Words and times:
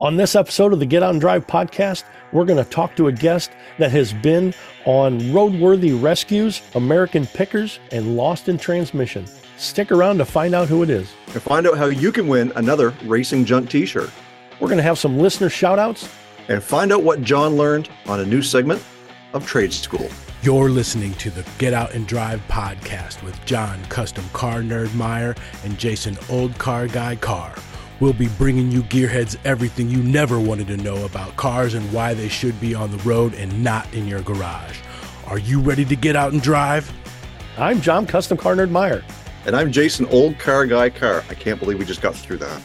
On 0.00 0.16
this 0.16 0.34
episode 0.34 0.72
of 0.72 0.80
the 0.80 0.86
Get 0.86 1.04
Out 1.04 1.12
and 1.12 1.20
Drive 1.20 1.46
podcast, 1.46 2.02
we're 2.32 2.44
going 2.44 2.62
to 2.62 2.68
talk 2.68 2.96
to 2.96 3.06
a 3.06 3.12
guest 3.12 3.52
that 3.78 3.92
has 3.92 4.12
been 4.12 4.52
on 4.86 5.20
roadworthy 5.20 6.02
rescues, 6.02 6.62
American 6.74 7.26
pickers, 7.28 7.78
and 7.92 8.16
lost 8.16 8.48
in 8.48 8.58
transmission. 8.58 9.24
Stick 9.56 9.92
around 9.92 10.18
to 10.18 10.24
find 10.24 10.52
out 10.52 10.66
who 10.66 10.82
it 10.82 10.90
is. 10.90 11.14
And 11.32 11.40
find 11.40 11.64
out 11.64 11.78
how 11.78 11.86
you 11.86 12.10
can 12.10 12.26
win 12.26 12.50
another 12.56 12.92
Racing 13.04 13.44
Junk 13.44 13.70
t 13.70 13.86
shirt. 13.86 14.10
We're 14.58 14.66
going 14.66 14.78
to 14.78 14.82
have 14.82 14.98
some 14.98 15.16
listener 15.16 15.48
shout 15.48 15.78
outs. 15.78 16.08
And 16.48 16.60
find 16.60 16.92
out 16.92 17.04
what 17.04 17.22
John 17.22 17.56
learned 17.56 17.88
on 18.06 18.18
a 18.18 18.26
new 18.26 18.42
segment 18.42 18.82
of 19.32 19.46
Trade 19.46 19.72
School. 19.72 20.10
You're 20.42 20.70
listening 20.70 21.14
to 21.14 21.30
the 21.30 21.46
Get 21.58 21.72
Out 21.72 21.94
and 21.94 22.04
Drive 22.04 22.42
podcast 22.48 23.22
with 23.22 23.42
John 23.46 23.82
Custom 23.84 24.28
Car 24.32 24.60
Nerd 24.60 24.92
Meyer 24.96 25.36
and 25.62 25.78
Jason 25.78 26.18
Old 26.28 26.58
Car 26.58 26.88
Guy 26.88 27.14
Carr. 27.14 27.54
We'll 28.00 28.12
be 28.12 28.28
bringing 28.28 28.72
you 28.72 28.82
gearheads 28.82 29.36
everything 29.44 29.88
you 29.88 30.02
never 30.02 30.40
wanted 30.40 30.66
to 30.68 30.76
know 30.76 31.04
about 31.04 31.36
cars 31.36 31.74
and 31.74 31.92
why 31.92 32.12
they 32.12 32.28
should 32.28 32.60
be 32.60 32.74
on 32.74 32.90
the 32.90 32.98
road 32.98 33.34
and 33.34 33.62
not 33.62 33.92
in 33.94 34.08
your 34.08 34.20
garage. 34.22 34.78
Are 35.26 35.38
you 35.38 35.60
ready 35.60 35.84
to 35.84 35.94
get 35.94 36.16
out 36.16 36.32
and 36.32 36.42
drive? 36.42 36.92
I'm 37.56 37.80
John 37.80 38.04
Custom 38.04 38.36
Car 38.36 38.56
Nerd 38.56 38.70
Meyer. 38.70 39.04
And 39.46 39.54
I'm 39.54 39.70
Jason 39.70 40.06
Old 40.06 40.38
Car 40.40 40.66
Guy 40.66 40.90
Carr. 40.90 41.22
I 41.30 41.34
can't 41.34 41.60
believe 41.60 41.78
we 41.78 41.84
just 41.84 42.02
got 42.02 42.16
through 42.16 42.38
that. 42.38 42.62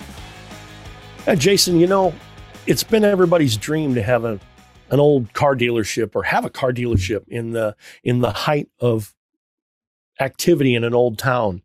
Uh, 1.27 1.35
Jason, 1.35 1.80
you 1.80 1.85
know, 1.85 2.13
it's 2.66 2.83
been 2.83 3.05
everybody's 3.05 3.55
dream 3.55 3.93
to 3.95 4.02
have 4.02 4.25
a 4.25 4.39
an 4.91 4.99
old 4.99 5.31
car 5.33 5.55
dealership 5.55 6.16
or 6.16 6.23
have 6.23 6.45
a 6.45 6.49
car 6.49 6.73
dealership 6.73 7.27
in 7.27 7.52
the 7.52 7.75
in 8.03 8.21
the 8.21 8.31
height 8.31 8.69
of 8.80 9.13
activity 10.19 10.73
in 10.73 10.83
an 10.83 10.95
old 10.95 11.19
town 11.19 11.61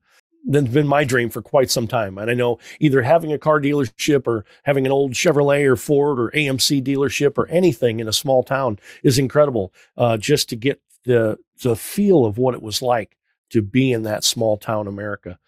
that's 0.46 0.68
been 0.68 0.86
my 0.86 1.04
dream 1.04 1.30
for 1.30 1.42
quite 1.42 1.70
some 1.70 1.86
time. 1.86 2.18
And 2.18 2.30
I 2.30 2.34
know 2.34 2.58
either 2.80 3.02
having 3.02 3.32
a 3.32 3.38
car 3.38 3.60
dealership 3.60 4.26
or 4.26 4.44
having 4.64 4.86
an 4.86 4.92
old 4.92 5.12
Chevrolet 5.12 5.64
or 5.66 5.76
Ford 5.76 6.20
or 6.20 6.30
AMC 6.32 6.82
dealership 6.82 7.38
or 7.38 7.46
anything 7.48 8.00
in 8.00 8.08
a 8.08 8.12
small 8.12 8.42
town 8.42 8.78
is 9.02 9.18
incredible. 9.18 9.72
Uh, 9.96 10.16
just 10.16 10.48
to 10.50 10.56
get 10.56 10.80
the 11.04 11.38
the 11.62 11.76
feel 11.76 12.24
of 12.24 12.38
what 12.38 12.54
it 12.54 12.62
was 12.62 12.82
like 12.82 13.16
to 13.50 13.62
be 13.62 13.92
in 13.92 14.02
that 14.02 14.24
small 14.24 14.56
town 14.56 14.86
America. 14.86 15.38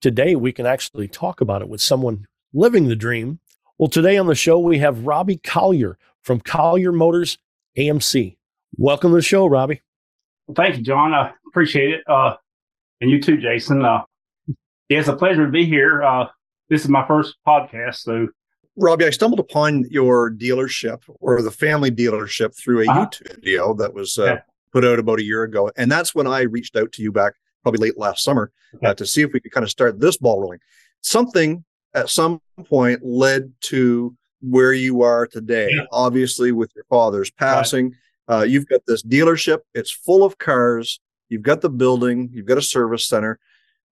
Today 0.00 0.34
we 0.34 0.52
can 0.52 0.66
actually 0.66 1.08
talk 1.08 1.40
about 1.40 1.62
it 1.62 1.68
with 1.68 1.80
someone 1.80 2.26
living 2.52 2.88
the 2.88 2.96
dream. 2.96 3.38
Well, 3.78 3.88
today 3.88 4.16
on 4.16 4.26
the 4.26 4.34
show 4.34 4.58
we 4.58 4.78
have 4.78 5.06
Robbie 5.06 5.38
Collier 5.38 5.98
from 6.22 6.40
Collier 6.40 6.92
Motors 6.92 7.38
AMC. 7.78 8.36
Welcome 8.76 9.12
to 9.12 9.16
the 9.16 9.22
show, 9.22 9.46
Robbie. 9.46 9.82
Well, 10.46 10.54
thank 10.54 10.76
you, 10.76 10.82
John. 10.82 11.14
I 11.14 11.32
appreciate 11.46 11.90
it. 11.90 12.02
Uh, 12.08 12.36
and 13.00 13.10
you 13.10 13.20
too, 13.20 13.36
Jason. 13.36 13.84
Uh, 13.84 14.02
yeah, 14.88 14.98
it's 14.98 15.08
a 15.08 15.16
pleasure 15.16 15.46
to 15.46 15.52
be 15.52 15.64
here. 15.64 16.02
Uh, 16.02 16.26
this 16.68 16.82
is 16.82 16.88
my 16.88 17.06
first 17.06 17.36
podcast, 17.46 17.96
so. 17.96 18.28
Robbie, 18.76 19.06
I 19.06 19.10
stumbled 19.10 19.38
upon 19.38 19.84
your 19.88 20.32
dealership 20.32 21.02
or 21.20 21.40
the 21.42 21.50
family 21.50 21.92
dealership 21.92 22.56
through 22.56 22.80
a 22.80 22.90
uh-huh. 22.90 23.06
YouTube 23.06 23.34
video 23.36 23.74
that 23.74 23.94
was 23.94 24.18
uh, 24.18 24.24
yeah. 24.24 24.40
put 24.72 24.84
out 24.84 24.98
about 24.98 25.20
a 25.20 25.24
year 25.24 25.44
ago, 25.44 25.70
and 25.76 25.90
that's 25.90 26.14
when 26.14 26.26
I 26.26 26.42
reached 26.42 26.76
out 26.76 26.90
to 26.92 27.02
you 27.02 27.12
back 27.12 27.34
probably 27.62 27.80
late 27.80 27.98
last 27.98 28.24
summer 28.24 28.52
okay. 28.74 28.88
uh, 28.88 28.94
to 28.94 29.06
see 29.06 29.22
if 29.22 29.32
we 29.32 29.40
could 29.40 29.52
kind 29.52 29.64
of 29.64 29.70
start 29.70 30.00
this 30.00 30.16
ball 30.16 30.40
rolling. 30.40 30.58
Something 31.02 31.64
at 31.94 32.10
some 32.10 32.40
point 32.64 33.00
led 33.04 33.52
to 33.62 34.16
where 34.42 34.72
you 34.72 35.02
are 35.02 35.26
today. 35.26 35.70
Yeah. 35.72 35.84
Obviously, 35.92 36.52
with 36.52 36.70
your 36.74 36.84
father's 36.90 37.30
passing, 37.30 37.94
right. 38.28 38.40
uh, 38.40 38.42
you've 38.42 38.66
got 38.66 38.80
this 38.86 39.02
dealership. 39.02 39.60
It's 39.72 39.92
full 39.92 40.24
of 40.24 40.38
cars. 40.38 41.00
You've 41.28 41.42
got 41.42 41.60
the 41.60 41.70
building. 41.70 42.30
You've 42.32 42.46
got 42.46 42.58
a 42.58 42.62
service 42.62 43.06
center 43.06 43.38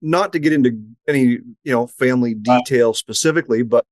not 0.03 0.33
to 0.33 0.39
get 0.39 0.53
into 0.53 0.79
any 1.09 1.23
you 1.23 1.73
know 1.73 1.87
family 1.87 2.35
detail 2.35 2.93
specifically, 2.93 3.63
but 3.63 3.87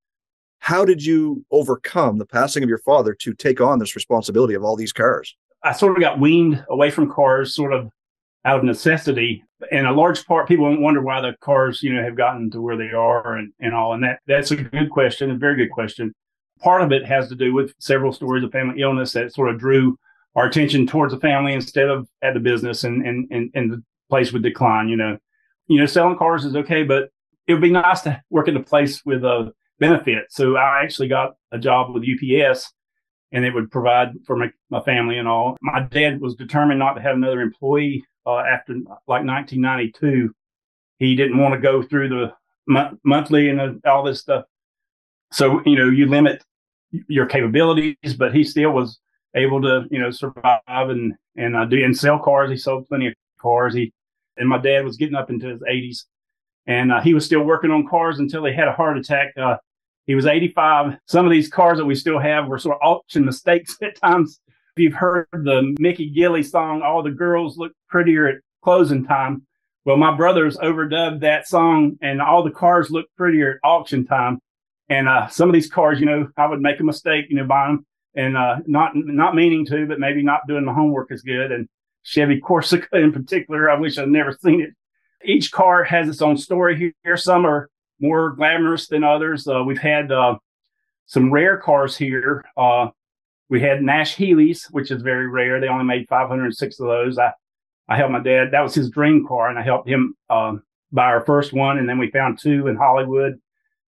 how 0.59 0.85
did 0.85 1.03
you 1.03 1.43
overcome 1.49 2.19
the 2.19 2.25
passing 2.25 2.61
of 2.61 2.69
your 2.69 2.77
father 2.77 3.15
to 3.15 3.33
take 3.33 3.59
on 3.59 3.79
this 3.79 3.95
responsibility 3.95 4.53
of 4.53 4.63
all 4.63 4.75
these 4.75 4.93
cars? 4.93 5.35
I 5.63 5.71
sort 5.71 5.95
of 5.95 6.01
got 6.01 6.19
weaned 6.19 6.63
away 6.69 6.91
from 6.91 7.11
cars, 7.11 7.55
sort 7.55 7.73
of 7.73 7.89
out 8.45 8.59
of 8.59 8.63
necessity. 8.63 9.43
And 9.71 9.87
a 9.87 9.91
large 9.91 10.25
part, 10.25 10.47
people 10.47 10.79
wonder 10.79 11.01
why 11.01 11.21
the 11.21 11.35
cars, 11.41 11.81
you 11.81 11.93
know, 11.93 12.03
have 12.03 12.15
gotten 12.15 12.49
to 12.51 12.61
where 12.61 12.77
they 12.77 12.91
are 12.91 13.37
and, 13.37 13.53
and 13.59 13.73
all. 13.73 13.93
And 13.93 14.03
that 14.03 14.19
that's 14.27 14.51
a 14.51 14.55
good 14.55 14.89
question, 14.91 15.31
a 15.31 15.35
very 15.35 15.55
good 15.55 15.71
question. 15.71 16.13
Part 16.59 16.81
of 16.83 16.91
it 16.91 17.05
has 17.05 17.27
to 17.29 17.35
do 17.35 17.53
with 17.53 17.73
several 17.79 18.13
stories 18.13 18.43
of 18.43 18.51
family 18.51 18.81
illness 18.81 19.13
that 19.13 19.33
sort 19.33 19.49
of 19.49 19.59
drew 19.59 19.97
our 20.35 20.45
attention 20.45 20.85
towards 20.85 21.13
the 21.13 21.19
family 21.19 21.53
instead 21.53 21.89
of 21.89 22.07
at 22.21 22.33
the 22.33 22.39
business 22.39 22.83
and 22.83 23.05
and 23.05 23.27
and, 23.31 23.51
and 23.55 23.71
the 23.71 23.83
place 24.09 24.31
would 24.31 24.43
decline, 24.43 24.89
you 24.89 24.97
know 24.97 25.17
you 25.71 25.79
know, 25.79 25.85
selling 25.85 26.17
cars 26.17 26.43
is 26.43 26.53
okay, 26.53 26.83
but 26.83 27.09
it 27.47 27.53
would 27.53 27.61
be 27.61 27.71
nice 27.71 28.01
to 28.01 28.21
work 28.29 28.49
in 28.49 28.57
a 28.57 28.63
place 28.63 29.05
with 29.05 29.23
a 29.23 29.53
benefit. 29.79 30.25
So 30.29 30.57
I 30.57 30.83
actually 30.83 31.07
got 31.07 31.35
a 31.53 31.57
job 31.57 31.93
with 31.93 32.03
UPS 32.03 32.73
and 33.31 33.45
it 33.45 33.53
would 33.53 33.71
provide 33.71 34.09
for 34.27 34.35
my, 34.35 34.51
my 34.69 34.81
family 34.81 35.17
and 35.17 35.29
all. 35.29 35.55
My 35.61 35.79
dad 35.79 36.19
was 36.19 36.35
determined 36.35 36.79
not 36.79 36.95
to 36.95 37.01
have 37.01 37.15
another 37.15 37.39
employee 37.39 38.03
uh, 38.25 38.39
after 38.39 38.73
like 39.07 39.23
1992. 39.23 40.35
He 40.99 41.15
didn't 41.15 41.37
want 41.37 41.53
to 41.53 41.59
go 41.61 41.81
through 41.81 42.09
the 42.09 42.33
mo- 42.67 42.97
monthly 43.05 43.47
and 43.47 43.61
uh, 43.61 43.71
all 43.89 44.03
this 44.03 44.19
stuff. 44.19 44.43
So, 45.31 45.61
you 45.65 45.77
know, 45.77 45.89
you 45.89 46.07
limit 46.07 46.43
your 47.07 47.27
capabilities, 47.27 48.13
but 48.19 48.35
he 48.35 48.43
still 48.43 48.71
was 48.71 48.99
able 49.37 49.61
to, 49.61 49.85
you 49.89 49.99
know, 49.99 50.11
survive 50.11 50.59
and, 50.67 51.13
and 51.37 51.55
uh, 51.55 51.63
do 51.63 51.81
and 51.81 51.97
sell 51.97 52.19
cars. 52.19 52.51
He 52.51 52.57
sold 52.57 52.89
plenty 52.89 53.07
of 53.07 53.13
cars. 53.39 53.73
He 53.73 53.93
and 54.37 54.49
my 54.49 54.57
dad 54.57 54.85
was 54.85 54.97
getting 54.97 55.15
up 55.15 55.29
into 55.29 55.47
his 55.47 55.61
80s, 55.61 56.05
and 56.67 56.91
uh, 56.91 57.01
he 57.01 57.13
was 57.13 57.25
still 57.25 57.43
working 57.43 57.71
on 57.71 57.87
cars 57.87 58.19
until 58.19 58.45
he 58.45 58.53
had 58.53 58.67
a 58.67 58.73
heart 58.73 58.97
attack. 58.97 59.33
Uh, 59.37 59.57
he 60.07 60.15
was 60.15 60.25
85. 60.25 60.97
Some 61.07 61.25
of 61.25 61.31
these 61.31 61.49
cars 61.49 61.77
that 61.77 61.85
we 61.85 61.95
still 61.95 62.19
have 62.19 62.47
were 62.47 62.59
sort 62.59 62.75
of 62.75 62.81
auction 62.81 63.25
mistakes 63.25 63.77
at 63.81 63.99
times. 63.99 64.39
If 64.75 64.83
you've 64.83 64.93
heard 64.93 65.27
the 65.31 65.75
Mickey 65.79 66.09
Gilley 66.09 66.43
song, 66.43 66.81
"All 66.81 67.03
the 67.03 67.11
Girls 67.11 67.57
Look 67.57 67.73
Prettier 67.89 68.27
at 68.27 68.37
Closing 68.63 69.05
Time," 69.05 69.45
well, 69.83 69.97
my 69.97 70.15
brothers 70.15 70.57
overdubbed 70.57 71.21
that 71.21 71.47
song, 71.47 71.97
and 72.01 72.21
all 72.21 72.43
the 72.43 72.51
cars 72.51 72.91
look 72.91 73.07
prettier 73.17 73.53
at 73.53 73.67
auction 73.67 74.05
time. 74.05 74.39
And 74.89 75.07
uh, 75.07 75.27
some 75.27 75.49
of 75.49 75.53
these 75.53 75.69
cars, 75.69 75.99
you 75.99 76.05
know, 76.05 76.27
I 76.37 76.45
would 76.45 76.61
make 76.61 76.79
a 76.79 76.83
mistake, 76.83 77.25
you 77.29 77.35
know, 77.35 77.45
buying 77.45 77.77
them 77.77 77.85
and 78.15 78.37
uh, 78.37 78.57
not 78.65 78.91
not 78.95 79.35
meaning 79.35 79.65
to, 79.67 79.85
but 79.87 79.99
maybe 79.99 80.21
not 80.21 80.47
doing 80.47 80.65
my 80.65 80.73
homework 80.73 81.11
as 81.11 81.21
good. 81.21 81.51
And 81.51 81.67
Chevy 82.03 82.39
Corsica 82.39 82.97
in 82.97 83.11
particular. 83.11 83.69
I 83.69 83.79
wish 83.79 83.97
I'd 83.97 84.07
never 84.07 84.37
seen 84.41 84.61
it. 84.61 84.71
Each 85.23 85.51
car 85.51 85.83
has 85.83 86.09
its 86.09 86.21
own 86.21 86.37
story 86.37 86.93
here. 87.03 87.17
Some 87.17 87.45
are 87.45 87.69
more 87.99 88.31
glamorous 88.31 88.87
than 88.87 89.03
others. 89.03 89.47
Uh, 89.47 89.63
we've 89.63 89.77
had 89.77 90.11
uh, 90.11 90.37
some 91.05 91.31
rare 91.31 91.57
cars 91.57 91.95
here. 91.95 92.43
Uh, 92.57 92.87
we 93.49 93.61
had 93.61 93.83
Nash 93.83 94.15
Healeys, 94.15 94.65
which 94.71 94.91
is 94.91 95.01
very 95.01 95.27
rare. 95.27 95.59
They 95.59 95.67
only 95.67 95.85
made 95.85 96.07
506 96.07 96.79
of 96.79 96.87
those. 96.87 97.17
I, 97.17 97.31
I 97.87 97.97
helped 97.97 98.13
my 98.13 98.19
dad. 98.19 98.51
That 98.51 98.61
was 98.61 98.73
his 98.73 98.89
dream 98.89 99.27
car, 99.27 99.49
and 99.49 99.59
I 99.59 99.61
helped 99.61 99.87
him 99.87 100.15
um, 100.29 100.63
buy 100.91 101.05
our 101.05 101.25
first 101.25 101.53
one. 101.53 101.77
And 101.77 101.87
then 101.87 101.97
we 101.97 102.09
found 102.09 102.39
two 102.39 102.67
in 102.67 102.75
Hollywood. 102.75 103.39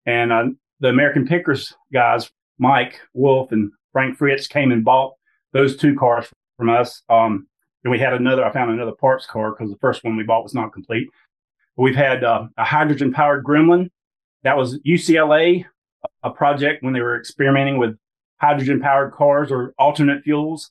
And 0.06 0.32
uh, 0.32 0.46
the 0.80 0.88
American 0.88 1.26
Pickers 1.26 1.72
guys, 1.92 2.30
Mike 2.58 3.00
Wolfe 3.14 3.52
and 3.52 3.70
Frank 3.92 4.18
Fritz, 4.18 4.46
came 4.46 4.72
and 4.72 4.84
bought 4.84 5.14
those 5.52 5.76
two 5.76 5.94
cars 5.94 6.26
from 6.56 6.68
us. 6.68 7.02
Um, 7.08 7.46
and 7.84 7.90
we 7.90 7.98
had 7.98 8.14
another, 8.14 8.44
I 8.44 8.50
found 8.50 8.70
another 8.70 8.92
parts 8.92 9.26
car 9.26 9.52
because 9.52 9.70
the 9.70 9.78
first 9.78 10.02
one 10.04 10.16
we 10.16 10.24
bought 10.24 10.42
was 10.42 10.54
not 10.54 10.72
complete. 10.72 11.08
We've 11.76 11.94
had 11.94 12.24
uh, 12.24 12.46
a 12.56 12.64
hydrogen 12.64 13.12
powered 13.12 13.44
Gremlin. 13.44 13.90
That 14.42 14.56
was 14.56 14.78
UCLA, 14.80 15.66
a 16.22 16.30
project 16.30 16.82
when 16.82 16.94
they 16.94 17.00
were 17.00 17.18
experimenting 17.18 17.78
with 17.78 17.96
hydrogen 18.38 18.80
powered 18.80 19.12
cars 19.12 19.50
or 19.50 19.74
alternate 19.78 20.22
fuels. 20.24 20.70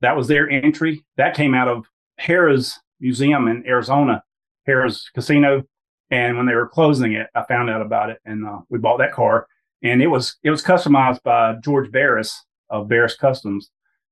That 0.00 0.16
was 0.16 0.28
their 0.28 0.48
entry. 0.48 1.04
That 1.16 1.34
came 1.34 1.54
out 1.54 1.68
of 1.68 1.86
Harrah's 2.20 2.78
Museum 3.00 3.48
in 3.48 3.66
Arizona, 3.66 4.22
Harrah's 4.66 5.10
Casino. 5.14 5.64
And 6.10 6.36
when 6.36 6.46
they 6.46 6.54
were 6.54 6.68
closing 6.68 7.12
it, 7.12 7.28
I 7.34 7.44
found 7.44 7.70
out 7.70 7.82
about 7.82 8.10
it 8.10 8.18
and 8.24 8.46
uh, 8.46 8.60
we 8.68 8.78
bought 8.78 8.98
that 8.98 9.12
car. 9.12 9.46
And 9.82 10.00
it 10.00 10.06
was 10.06 10.36
it 10.42 10.50
was 10.50 10.62
customized 10.62 11.22
by 11.22 11.56
George 11.62 11.90
Barris 11.90 12.42
of 12.70 12.88
Barris 12.88 13.16
Customs. 13.16 13.70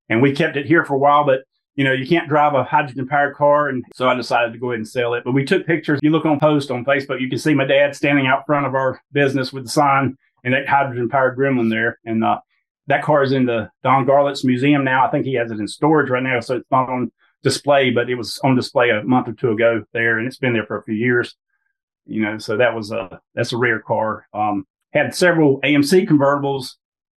And 0.08 0.20
we 0.20 0.32
kept 0.32 0.56
it 0.56 0.66
here 0.66 0.84
for 0.84 0.94
a 0.94 0.98
while, 0.98 1.24
but 1.24 1.44
you 1.74 1.84
know, 1.84 1.92
you 1.92 2.06
can't 2.06 2.28
drive 2.28 2.54
a 2.54 2.64
hydrogen 2.64 3.06
powered 3.06 3.34
car. 3.34 3.68
And 3.68 3.84
so 3.94 4.08
I 4.08 4.14
decided 4.14 4.52
to 4.52 4.58
go 4.58 4.70
ahead 4.70 4.78
and 4.78 4.88
sell 4.88 5.14
it. 5.14 5.24
But 5.24 5.32
we 5.32 5.44
took 5.44 5.66
pictures. 5.66 6.00
You 6.02 6.10
look 6.10 6.26
on 6.26 6.38
post 6.38 6.70
on 6.70 6.84
Facebook, 6.84 7.20
you 7.20 7.30
can 7.30 7.38
see 7.38 7.54
my 7.54 7.64
dad 7.64 7.96
standing 7.96 8.26
out 8.26 8.46
front 8.46 8.66
of 8.66 8.74
our 8.74 9.00
business 9.12 9.52
with 9.52 9.64
the 9.64 9.70
sign 9.70 10.16
and 10.44 10.52
that 10.52 10.68
hydrogen 10.68 11.08
powered 11.08 11.38
gremlin 11.38 11.70
there. 11.70 11.98
And 12.04 12.22
uh, 12.22 12.40
that 12.88 13.02
car 13.02 13.22
is 13.22 13.32
in 13.32 13.46
the 13.46 13.70
Don 13.82 14.04
Garlits 14.04 14.44
Museum 14.44 14.84
now. 14.84 15.06
I 15.06 15.10
think 15.10 15.24
he 15.24 15.34
has 15.34 15.50
it 15.50 15.60
in 15.60 15.68
storage 15.68 16.10
right 16.10 16.22
now. 16.22 16.40
So 16.40 16.56
it's 16.56 16.70
not 16.70 16.88
on 16.88 17.10
display, 17.42 17.90
but 17.90 18.10
it 18.10 18.16
was 18.16 18.38
on 18.44 18.54
display 18.54 18.90
a 18.90 19.02
month 19.02 19.28
or 19.28 19.32
two 19.32 19.52
ago 19.52 19.82
there. 19.92 20.18
And 20.18 20.26
it's 20.26 20.38
been 20.38 20.52
there 20.52 20.66
for 20.66 20.78
a 20.78 20.84
few 20.84 20.94
years. 20.94 21.34
You 22.04 22.22
know, 22.22 22.38
so 22.38 22.56
that 22.56 22.74
was 22.74 22.90
a, 22.90 23.20
that's 23.34 23.52
a 23.52 23.56
rare 23.56 23.80
car. 23.80 24.26
Um, 24.34 24.66
had 24.92 25.14
several 25.14 25.60
AMC 25.62 26.06
convertibles, 26.06 26.74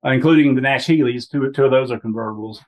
uh, 0.05 0.11
including 0.11 0.55
the 0.55 0.61
Nash 0.61 0.87
Healeys. 0.87 1.31
Two, 1.31 1.51
two 1.53 1.65
of 1.65 1.71
those 1.71 1.91
are 1.91 2.01
convertibles. 2.01 2.59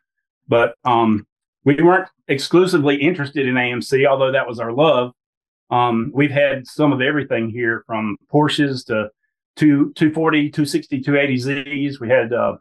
But 0.47 0.77
um, 0.85 1.27
we 1.65 1.77
weren't 1.77 2.09
exclusively 2.29 2.97
interested 2.97 3.47
in 3.47 3.55
AMC, 3.55 4.07
although 4.07 4.33
that 4.33 4.47
was 4.47 4.61
our 4.61 4.73
love. 4.73 5.13
Um, 5.71 6.11
we've 6.15 6.31
had 6.31 6.67
some 6.67 6.93
of 6.93 7.01
everything 7.01 7.51
here 7.51 7.85
from 7.87 8.17
Porsches 8.33 8.85
to 8.87 9.11
two, 9.57 9.93
240, 9.95 10.51
260, 10.51 11.03
280Zs. 11.03 12.01
We 12.01 12.09
had 12.09 12.33
uh, 12.33 12.57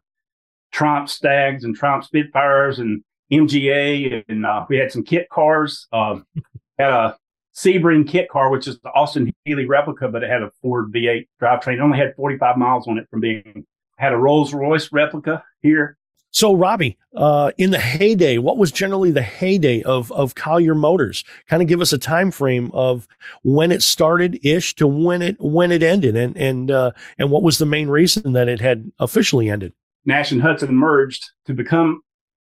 Stags 1.07 1.63
and 1.63 1.75
Triumph 1.75 2.05
Spitfires 2.05 2.79
and 2.79 3.03
MGA, 3.31 4.23
and 4.27 4.45
uh, 4.45 4.65
we 4.69 4.77
had 4.77 4.91
some 4.91 5.03
kit 5.03 5.29
cars. 5.29 5.87
Uh, 5.91 6.19
had 6.79 6.89
a 6.89 7.17
Sebring 7.55 8.07
kit 8.07 8.29
car, 8.29 8.49
which 8.49 8.67
is 8.67 8.79
the 8.79 8.89
Austin 8.89 9.31
Healey 9.45 9.65
replica, 9.65 10.07
but 10.07 10.23
it 10.23 10.29
had 10.29 10.41
a 10.41 10.49
Ford 10.61 10.91
V8 10.91 11.27
drivetrain. 11.41 11.75
It 11.75 11.81
only 11.81 11.99
had 11.99 12.15
45 12.15 12.57
miles 12.57 12.87
on 12.87 12.97
it 12.97 13.07
from 13.09 13.19
being 13.19 13.65
had 13.97 14.13
a 14.13 14.17
Rolls 14.17 14.53
Royce 14.53 14.91
replica 14.91 15.43
here. 15.61 15.97
So, 16.33 16.55
Robbie, 16.55 16.97
uh, 17.15 17.51
in 17.59 17.69
the 17.69 17.79
heyday, 17.79 18.39
what 18.39 18.57
was 18.57 18.71
generally 18.71 19.11
the 19.11 19.21
heyday 19.21 19.83
of 19.83 20.11
of 20.11 20.33
Collier 20.33 20.73
Motors? 20.73 21.23
Kind 21.47 21.61
of 21.61 21.69
give 21.69 21.79
us 21.79 21.93
a 21.93 21.97
time 21.99 22.31
frame 22.31 22.71
of 22.73 23.07
when 23.43 23.71
it 23.71 23.83
started 23.83 24.43
ish 24.43 24.73
to 24.75 24.87
when 24.87 25.21
it 25.21 25.37
when 25.39 25.71
it 25.71 25.83
ended, 25.83 26.15
and 26.15 26.35
and 26.35 26.71
uh, 26.71 26.91
and 27.19 27.29
what 27.29 27.43
was 27.43 27.59
the 27.59 27.67
main 27.67 27.87
reason 27.87 28.33
that 28.33 28.49
it 28.49 28.61
had 28.61 28.91
officially 28.97 29.47
ended? 29.47 29.73
Nash 30.05 30.31
and 30.31 30.41
Hudson 30.41 30.73
merged 30.73 31.23
to 31.45 31.53
become 31.53 32.01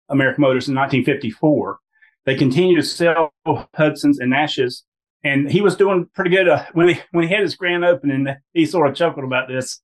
American 0.08 0.42
Motors 0.42 0.68
in 0.68 0.76
1954. 0.76 1.78
They 2.24 2.36
continued 2.36 2.76
to 2.76 2.82
sell 2.84 3.32
Hudsons 3.74 4.20
and 4.20 4.32
Nashes, 4.32 4.84
and 5.24 5.50
he 5.50 5.60
was 5.60 5.74
doing 5.74 6.08
pretty 6.14 6.30
good. 6.30 6.48
Uh, 6.48 6.66
when 6.72 6.86
he 6.86 7.00
when 7.10 7.26
he 7.26 7.34
had 7.34 7.42
his 7.42 7.56
grand 7.56 7.84
opening, 7.84 8.28
he 8.52 8.64
sort 8.64 8.88
of 8.88 8.94
chuckled 8.94 9.24
about 9.24 9.48
this. 9.48 9.80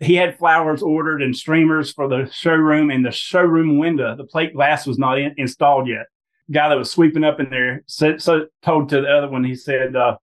He 0.00 0.14
had 0.14 0.38
flowers 0.38 0.82
ordered 0.82 1.22
and 1.22 1.34
streamers 1.34 1.92
for 1.92 2.08
the 2.08 2.30
showroom, 2.30 2.90
and 2.90 3.04
the 3.04 3.10
showroom 3.10 3.78
window, 3.78 4.14
the 4.14 4.24
plate 4.24 4.54
glass 4.54 4.86
was 4.86 4.98
not 4.98 5.18
in, 5.18 5.34
installed 5.38 5.88
yet. 5.88 6.06
Guy 6.50 6.68
that 6.68 6.78
was 6.78 6.90
sweeping 6.90 7.24
up 7.24 7.40
in 7.40 7.50
there 7.50 7.82
so, 7.86 8.18
so 8.18 8.46
told 8.62 8.88
to 8.90 9.00
the 9.00 9.08
other 9.08 9.28
one, 9.28 9.42
he 9.42 9.54
said, 9.54 9.96
uh, 9.96 10.16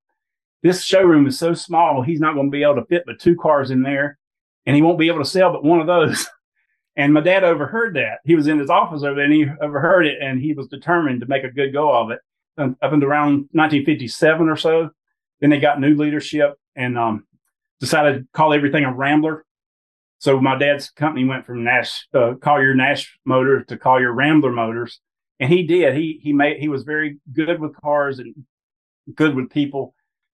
"This 0.61 0.83
showroom 0.83 1.27
is 1.27 1.39
so 1.39 1.53
small, 1.53 2.01
he's 2.01 2.19
not 2.19 2.35
going 2.35 2.47
to 2.47 2.51
be 2.51 2.63
able 2.63 2.75
to 2.75 2.85
fit 2.85 3.03
but 3.05 3.19
two 3.19 3.35
cars 3.35 3.71
in 3.71 3.81
there, 3.81 4.19
and 4.65 4.75
he 4.75 4.81
won't 4.81 4.99
be 4.99 5.07
able 5.07 5.19
to 5.19 5.29
sell 5.29 5.51
but 5.51 5.63
one 5.63 5.79
of 5.79 5.87
those." 5.87 6.27
And 6.95 7.13
my 7.13 7.21
dad 7.21 7.43
overheard 7.43 7.95
that. 7.95 8.19
He 8.23 8.35
was 8.35 8.47
in 8.47 8.59
his 8.59 8.69
office 8.69 9.03
over 9.03 9.15
there 9.15 9.25
and 9.25 9.33
he 9.33 9.47
overheard 9.61 10.05
it 10.05 10.21
and 10.21 10.39
he 10.39 10.53
was 10.53 10.67
determined 10.67 11.21
to 11.21 11.27
make 11.27 11.43
a 11.43 11.49
good 11.49 11.73
go 11.73 11.91
of 11.91 12.11
it. 12.11 12.19
And 12.57 12.75
up 12.83 12.93
until 12.93 13.09
around 13.09 13.49
1957 13.53 14.47
or 14.47 14.55
so, 14.55 14.91
then 15.41 15.49
they 15.49 15.59
got 15.59 15.79
new 15.79 15.95
leadership 15.95 16.53
and 16.75 16.97
um, 16.97 17.25
decided 17.79 18.19
to 18.19 18.27
call 18.33 18.53
everything 18.53 18.85
a 18.85 18.93
Rambler. 18.93 19.43
So 20.23 20.39
my 20.39 20.57
dad's 20.57 20.89
company 20.89 21.25
went 21.25 21.45
from 21.45 21.65
Nash 21.65 22.07
uh, 22.13 22.35
Collier 22.39 22.73
Nash 22.73 23.19
Motors 23.25 23.65
to 23.67 23.77
Collier 23.77 24.13
Rambler 24.13 24.53
Motors, 24.53 25.01
and 25.41 25.51
he 25.51 25.63
did. 25.63 25.97
He 25.97 26.21
he 26.23 26.31
made 26.31 26.61
he 26.61 26.69
was 26.69 26.83
very 26.83 27.17
good 27.33 27.59
with 27.59 27.75
cars 27.75 28.19
and 28.19 28.33
good 29.15 29.35
with 29.35 29.49
people. 29.49 29.93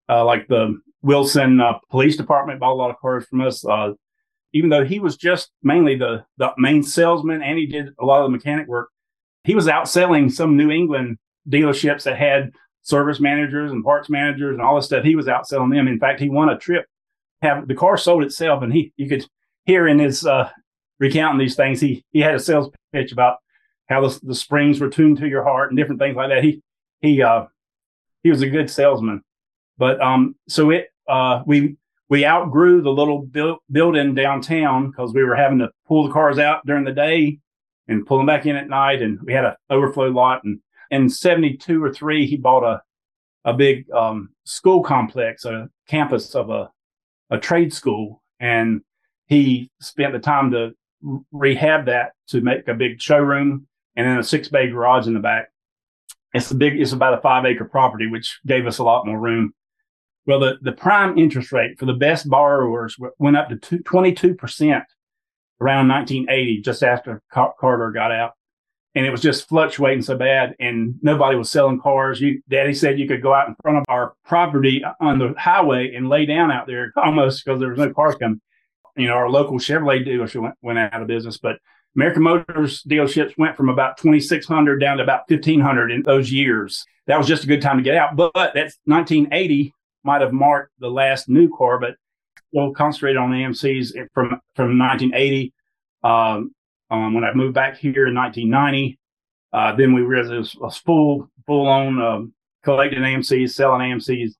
Uh, 0.09 0.25
like 0.25 0.47
the 0.47 0.81
Wilson 1.03 1.61
uh, 1.61 1.73
Police 1.91 2.17
Department 2.17 2.59
bought 2.59 2.71
a 2.71 2.81
lot 2.81 2.89
of 2.89 2.97
cars 2.99 3.27
from 3.27 3.41
us. 3.41 3.63
Uh, 3.63 3.91
even 4.53 4.71
though 4.71 4.83
he 4.83 4.99
was 4.99 5.17
just 5.17 5.51
mainly 5.61 5.95
the, 5.95 6.25
the 6.37 6.49
main 6.57 6.81
salesman 6.81 7.43
and 7.43 7.59
he 7.59 7.67
did 7.67 7.89
a 7.99 8.05
lot 8.05 8.21
of 8.21 8.25
the 8.25 8.35
mechanic 8.35 8.67
work, 8.67 8.89
he 9.43 9.53
was 9.53 9.67
outselling 9.67 10.31
some 10.31 10.57
New 10.57 10.71
England 10.71 11.19
dealerships 11.47 12.05
that 12.05 12.17
had 12.17 12.49
service 12.81 13.19
managers 13.19 13.71
and 13.71 13.83
parts 13.83 14.09
managers 14.09 14.55
and 14.55 14.63
all 14.63 14.77
this 14.77 14.85
stuff. 14.85 15.03
He 15.03 15.15
was 15.15 15.27
outselling 15.27 15.75
them. 15.75 15.87
In 15.87 15.99
fact, 15.99 16.19
he 16.19 16.29
won 16.29 16.49
a 16.49 16.57
trip. 16.57 16.87
Have 17.43 17.67
the 17.67 17.75
car 17.75 17.97
sold 17.97 18.23
itself, 18.23 18.63
and 18.63 18.73
he 18.73 18.91
you 18.97 19.07
could 19.07 19.27
hear 19.65 19.87
in 19.87 19.99
his 19.99 20.25
uh, 20.25 20.49
recounting 20.99 21.39
these 21.39 21.55
things. 21.55 21.81
He 21.81 22.03
he 22.11 22.19
had 22.19 22.35
a 22.35 22.39
sales 22.39 22.69
pitch 22.93 23.11
about 23.11 23.37
how 23.87 24.07
the, 24.07 24.19
the 24.23 24.35
springs 24.35 24.79
were 24.79 24.89
tuned 24.89 25.17
to 25.17 25.27
your 25.27 25.43
heart 25.43 25.69
and 25.69 25.77
different 25.77 25.99
things 25.99 26.15
like 26.15 26.29
that. 26.29 26.43
He 26.43 26.61
he 27.01 27.21
uh, 27.21 27.45
he 28.23 28.29
was 28.29 28.41
a 28.41 28.49
good 28.49 28.69
salesman. 28.69 29.21
But 29.77 30.01
um, 30.01 30.35
so 30.47 30.71
it 30.71 30.87
uh, 31.07 31.43
we 31.45 31.77
we 32.09 32.25
outgrew 32.25 32.81
the 32.81 32.91
little 32.91 33.23
bu- 33.23 33.57
building 33.71 34.13
downtown 34.13 34.91
because 34.91 35.13
we 35.13 35.23
were 35.23 35.35
having 35.35 35.59
to 35.59 35.71
pull 35.87 36.07
the 36.07 36.13
cars 36.13 36.39
out 36.39 36.65
during 36.65 36.83
the 36.83 36.91
day 36.91 37.39
and 37.87 38.05
pull 38.05 38.17
them 38.17 38.27
back 38.27 38.45
in 38.45 38.55
at 38.55 38.69
night. 38.69 39.01
And 39.01 39.19
we 39.21 39.33
had 39.33 39.45
an 39.45 39.55
overflow 39.69 40.09
lot. 40.09 40.43
And 40.43 40.59
in 40.91 41.09
72 41.09 41.83
or 41.83 41.93
three, 41.93 42.25
he 42.25 42.37
bought 42.37 42.63
a, 42.63 42.81
a 43.43 43.53
big 43.53 43.89
um, 43.91 44.29
school 44.43 44.83
complex, 44.83 45.45
a 45.45 45.69
campus 45.87 46.35
of 46.35 46.49
a, 46.49 46.69
a 47.29 47.39
trade 47.39 47.73
school. 47.73 48.21
And 48.39 48.81
he 49.27 49.69
spent 49.81 50.13
the 50.13 50.19
time 50.19 50.51
to 50.51 50.71
rehab 51.31 51.85
that 51.85 52.13
to 52.27 52.41
make 52.41 52.67
a 52.67 52.73
big 52.73 53.01
showroom 53.01 53.67
and 53.95 54.07
then 54.07 54.17
a 54.17 54.23
six 54.23 54.47
bay 54.47 54.69
garage 54.69 55.07
in 55.07 55.13
the 55.13 55.19
back. 55.19 55.49
It's 56.33 56.51
a 56.51 56.55
big, 56.55 56.79
it's 56.79 56.91
about 56.91 57.17
a 57.17 57.21
five 57.21 57.45
acre 57.45 57.65
property, 57.65 58.07
which 58.07 58.39
gave 58.45 58.67
us 58.67 58.79
a 58.79 58.83
lot 58.83 59.05
more 59.05 59.19
room 59.19 59.53
well, 60.25 60.39
the, 60.39 60.57
the 60.61 60.71
prime 60.71 61.17
interest 61.17 61.51
rate 61.51 61.77
for 61.77 61.85
the 61.85 61.93
best 61.93 62.27
borrowers 62.29 62.97
went 63.19 63.37
up 63.37 63.49
to 63.49 63.55
22% 63.57 64.83
around 65.61 65.87
1980, 65.87 66.61
just 66.61 66.83
after 66.83 67.21
Carter 67.31 67.91
got 67.91 68.11
out. 68.11 68.33
And 68.95 69.05
it 69.05 69.11
was 69.11 69.21
just 69.21 69.49
fluctuating 69.49 70.03
so 70.03 70.17
bad, 70.17 70.55
and 70.57 70.95
nobody 71.01 71.35
was 71.35 71.51
selling 71.51 71.81
cars. 71.81 72.21
You, 72.21 72.41
Daddy 72.49 72.73
said 72.73 72.97
you 72.97 73.09
could 73.09 73.21
go 73.21 73.33
out 73.33 73.49
in 73.49 73.55
front 73.61 73.77
of 73.77 73.83
our 73.89 74.13
property 74.23 74.83
uh, 74.85 74.93
on 75.01 75.19
the 75.19 75.33
highway 75.37 75.93
and 75.93 76.07
lay 76.07 76.25
down 76.25 76.49
out 76.49 76.65
there 76.65 76.93
almost 76.95 77.43
because 77.43 77.59
there 77.59 77.69
was 77.69 77.77
no 77.77 77.93
cars 77.93 78.15
coming. 78.15 78.39
You 78.95 79.07
know, 79.07 79.13
our 79.13 79.29
local 79.29 79.59
Chevrolet 79.59 80.07
dealership 80.07 80.41
went, 80.41 80.55
went 80.61 80.79
out 80.79 81.01
of 81.01 81.07
business, 81.07 81.37
but 81.37 81.57
American 81.95 82.23
Motors 82.23 82.83
dealerships 82.83 83.37
went 83.37 83.55
from 83.55 83.69
about 83.69 83.97
2,600 83.97 84.79
down 84.79 84.97
to 84.97 85.03
about 85.03 85.29
1,500 85.29 85.91
in 85.91 86.03
those 86.03 86.31
years. 86.31 86.85
That 87.07 87.17
was 87.17 87.27
just 87.27 87.43
a 87.43 87.47
good 87.47 87.61
time 87.61 87.77
to 87.77 87.83
get 87.83 87.95
out. 87.95 88.15
But, 88.15 88.33
that's 88.33 88.77
1980 88.85 89.73
might 90.03 90.21
have 90.21 90.33
marked 90.33 90.71
the 90.79 90.89
last 90.89 91.29
new 91.29 91.49
car, 91.55 91.79
but 91.79 91.95
we'll 92.51 92.73
concentrate 92.73 93.17
on 93.17 93.31
the 93.31 93.37
AMCs 93.37 93.93
from 94.13 94.39
from 94.55 94.77
1980. 94.77 95.53
Um, 96.03 96.53
um, 96.91 97.13
when 97.15 97.23
I 97.23 97.33
moved 97.33 97.55
back 97.55 97.77
here 97.77 98.07
in 98.07 98.13
1990, 98.13 98.99
uh, 99.51 99.75
then 99.75 99.93
we 99.93 100.01
realized 100.01 100.31
it 100.31 100.61
was 100.61 100.77
full 100.77 101.29
full 101.47 101.67
on 101.67 102.01
um, 102.01 102.33
collecting 102.63 102.99
AMCs, 102.99 103.51
selling 103.51 103.81
AMCs, 103.81 104.33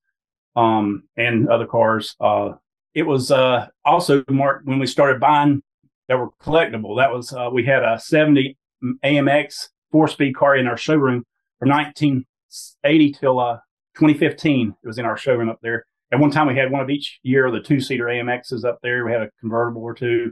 um, 0.56 1.04
and 1.18 1.50
other 1.50 1.66
cars. 1.66 2.16
Uh, 2.20 2.54
it 2.96 3.04
was 3.04 3.30
uh, 3.30 3.68
also 3.84 4.24
marked 4.30 4.66
when 4.66 4.80
we 4.80 4.88
started 4.88 5.20
buying 5.20 5.62
that 6.08 6.18
were 6.18 6.30
collectible. 6.42 6.98
That 6.98 7.12
was 7.12 7.32
uh, 7.34 7.50
we 7.52 7.66
had 7.66 7.84
a 7.84 8.00
70 8.00 8.58
AMX 9.04 9.68
four 9.92 10.08
speed 10.08 10.36
car 10.36 10.56
in 10.56 10.68
our 10.68 10.78
showroom 10.78 11.24
from 11.60 11.70
1980 11.70 13.12
till 13.14 13.40
uh, 13.40 13.58
2015. 13.96 14.76
It 14.82 14.88
was 14.88 14.98
in 14.98 15.06
our 15.06 15.18
showroom 15.18 15.50
up 15.50 15.60
there. 15.62 15.86
At 16.12 16.20
one 16.20 16.32
time, 16.32 16.48
we 16.48 16.56
had 16.56 16.72
one 16.72 16.82
of 16.82 16.90
each 16.90 17.20
year 17.24 17.46
of 17.46 17.54
the 17.54 17.60
two 17.60 17.82
seater 17.82 18.06
AMXs 18.06 18.64
up 18.64 18.80
there. 18.82 19.06
We 19.06 19.12
had 19.12 19.24
a 19.24 19.32
convertible 19.40 19.82
or 19.82 19.94
two. 19.94 20.32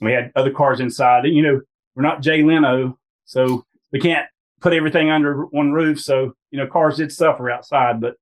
We 0.00 0.12
had 0.12 0.32
other 0.34 0.50
cars 0.50 0.80
inside. 0.80 1.26
You 1.26 1.42
know, 1.42 1.60
we're 1.94 2.02
not 2.02 2.22
Jay 2.22 2.42
Leno, 2.42 2.98
so 3.26 3.64
we 3.92 4.00
can't 4.00 4.26
put 4.60 4.72
everything 4.72 5.10
under 5.10 5.44
one 5.46 5.72
roof. 5.72 6.00
So, 6.00 6.32
you 6.50 6.58
know, 6.58 6.66
cars 6.66 6.96
did 6.96 7.12
suffer 7.12 7.50
outside, 7.50 8.00
but, 8.00 8.14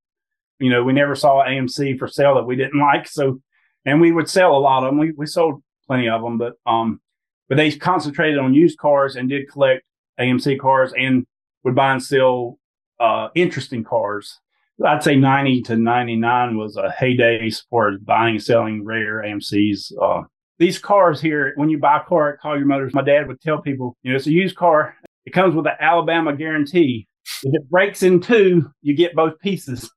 you 0.58 0.70
know, 0.70 0.82
we 0.82 0.92
never 0.92 1.14
saw 1.14 1.44
AMC 1.44 1.98
for 1.98 2.08
sale 2.08 2.34
that 2.34 2.46
we 2.46 2.56
didn't 2.56 2.80
like. 2.80 3.06
So, 3.06 3.40
and 3.88 4.00
we 4.00 4.12
would 4.12 4.28
sell 4.28 4.56
a 4.56 4.58
lot 4.58 4.84
of 4.84 4.90
them. 4.90 4.98
We, 4.98 5.12
we 5.12 5.26
sold 5.26 5.62
plenty 5.86 6.08
of 6.08 6.22
them, 6.22 6.38
but, 6.38 6.54
um, 6.66 7.00
but 7.48 7.56
they 7.56 7.72
concentrated 7.72 8.38
on 8.38 8.54
used 8.54 8.78
cars 8.78 9.16
and 9.16 9.28
did 9.28 9.50
collect 9.50 9.82
AMC 10.20 10.58
cars 10.58 10.92
and 10.98 11.26
would 11.64 11.74
buy 11.74 11.92
and 11.92 12.02
sell, 12.02 12.58
uh, 13.00 13.28
interesting 13.34 13.84
cars 13.84 14.40
I'd 14.84 15.02
say 15.02 15.16
90 15.16 15.62
to 15.62 15.76
99 15.76 16.56
was 16.56 16.76
a 16.76 16.90
heyday 16.90 17.46
as 17.46 17.60
far 17.70 17.92
as 17.92 17.98
buying 18.00 18.36
and 18.36 18.42
selling 18.42 18.84
rare 18.84 19.22
AMCs. 19.22 19.92
Uh, 20.00 20.22
these 20.58 20.78
cars 20.78 21.20
here, 21.20 21.52
when 21.56 21.68
you 21.68 21.78
buy 21.78 21.98
a 21.98 22.04
car 22.04 22.32
at 22.32 22.40
Collier 22.40 22.64
Motors, 22.64 22.94
my 22.94 23.02
dad 23.02 23.26
would 23.26 23.40
tell 23.40 23.60
people, 23.60 23.96
you 24.02 24.10
know, 24.10 24.16
it's 24.16 24.26
a 24.26 24.32
used 24.32 24.56
car. 24.56 24.96
It 25.24 25.32
comes 25.32 25.54
with 25.54 25.66
an 25.66 25.74
Alabama 25.80 26.34
guarantee. 26.34 27.06
If 27.42 27.54
it 27.54 27.68
breaks 27.70 28.02
in 28.02 28.20
two, 28.20 28.70
you 28.82 28.94
get 28.94 29.14
both 29.14 29.38
pieces. 29.40 29.90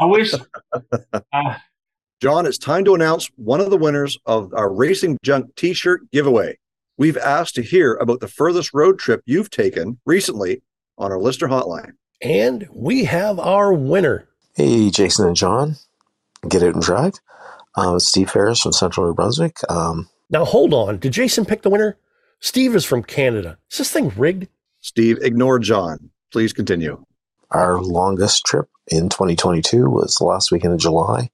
I 0.00 0.06
wish. 0.06 0.34
Uh, 1.32 1.54
John, 2.22 2.46
it's 2.46 2.56
time 2.56 2.86
to 2.86 2.94
announce 2.94 3.30
one 3.36 3.60
of 3.60 3.68
the 3.68 3.76
winners 3.76 4.18
of 4.24 4.54
our 4.54 4.72
Racing 4.72 5.18
Junk 5.22 5.54
t 5.54 5.74
shirt 5.74 6.10
giveaway. 6.10 6.56
We've 6.96 7.18
asked 7.18 7.56
to 7.56 7.62
hear 7.62 7.92
about 7.94 8.20
the 8.20 8.28
furthest 8.28 8.72
road 8.72 8.98
trip 8.98 9.20
you've 9.26 9.50
taken 9.50 10.00
recently 10.06 10.62
on 10.96 11.12
our 11.12 11.20
listener 11.20 11.48
hotline. 11.48 11.92
And 12.22 12.66
we 12.72 13.04
have 13.04 13.38
our 13.38 13.70
winner. 13.74 14.28
Hey, 14.54 14.88
Jason 14.88 15.26
and 15.26 15.36
John. 15.36 15.76
Get 16.48 16.62
out 16.62 16.72
and 16.72 16.82
drive. 16.82 17.12
Uh, 17.76 17.98
Steve 17.98 18.30
Harris 18.30 18.62
from 18.62 18.72
Central 18.72 19.06
New 19.06 19.14
Brunswick. 19.14 19.58
Um, 19.68 20.08
now, 20.30 20.46
hold 20.46 20.72
on. 20.72 20.98
Did 20.98 21.12
Jason 21.12 21.44
pick 21.44 21.60
the 21.60 21.68
winner? 21.68 21.98
Steve 22.40 22.74
is 22.74 22.86
from 22.86 23.02
Canada. 23.02 23.58
Is 23.70 23.76
this 23.76 23.92
thing 23.92 24.10
rigged? 24.16 24.48
Steve, 24.80 25.18
ignore 25.20 25.58
John. 25.58 26.08
Please 26.32 26.54
continue. 26.54 27.04
Our 27.50 27.78
longest 27.82 28.46
trip 28.46 28.68
in 28.86 29.10
2022 29.10 29.90
was 29.90 30.18
last 30.22 30.50
weekend 30.50 30.72
of 30.72 30.80
July 30.80 31.28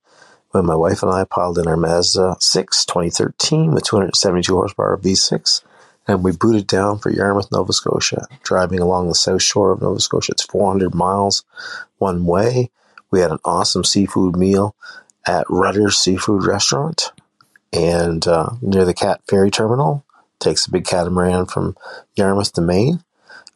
when 0.52 0.66
my 0.66 0.76
wife 0.76 1.02
and 1.02 1.12
I 1.12 1.24
piled 1.24 1.58
in 1.58 1.68
our 1.68 1.76
Mazda 1.76 2.36
6 2.40 2.86
2013 2.86 3.72
with 3.72 3.84
272 3.84 4.54
horsepower 4.54 4.98
V6 4.98 5.62
and 6.08 6.24
we 6.24 6.32
booted 6.32 6.66
down 6.66 6.98
for 6.98 7.10
Yarmouth, 7.10 7.52
Nova 7.52 7.72
Scotia, 7.72 8.26
driving 8.44 8.80
along 8.80 9.08
the 9.08 9.14
south 9.14 9.42
shore 9.42 9.72
of 9.72 9.82
Nova 9.82 10.00
Scotia. 10.00 10.32
It's 10.32 10.44
400 10.46 10.94
miles 10.94 11.44
one 11.98 12.26
way. 12.26 12.70
We 13.10 13.20
had 13.20 13.32
an 13.32 13.38
awesome 13.44 13.84
seafood 13.84 14.36
meal 14.36 14.76
at 15.26 15.46
Rudder's 15.50 15.98
Seafood 15.98 16.44
Restaurant. 16.46 17.12
and 17.72 18.26
uh, 18.26 18.50
near 18.62 18.84
the 18.84 18.94
Cat 18.94 19.22
Ferry 19.28 19.50
Terminal. 19.50 20.04
Takes 20.40 20.66
a 20.66 20.72
big 20.72 20.86
catamaran 20.86 21.46
from 21.46 21.76
Yarmouth 22.16 22.52
to 22.54 22.62
Maine. 22.62 23.04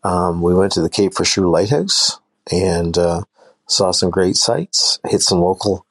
Um, 0.04 0.42
we 0.42 0.54
went 0.54 0.72
to 0.72 0.82
the 0.82 0.90
Cape 0.90 1.12
Forchu 1.14 1.50
Lighthouse 1.50 2.20
and 2.52 2.98
uh, 2.98 3.22
saw 3.68 3.92
some 3.92 4.10
great 4.10 4.36
sights, 4.36 5.00
hit 5.08 5.22
some 5.22 5.40
local 5.40 5.85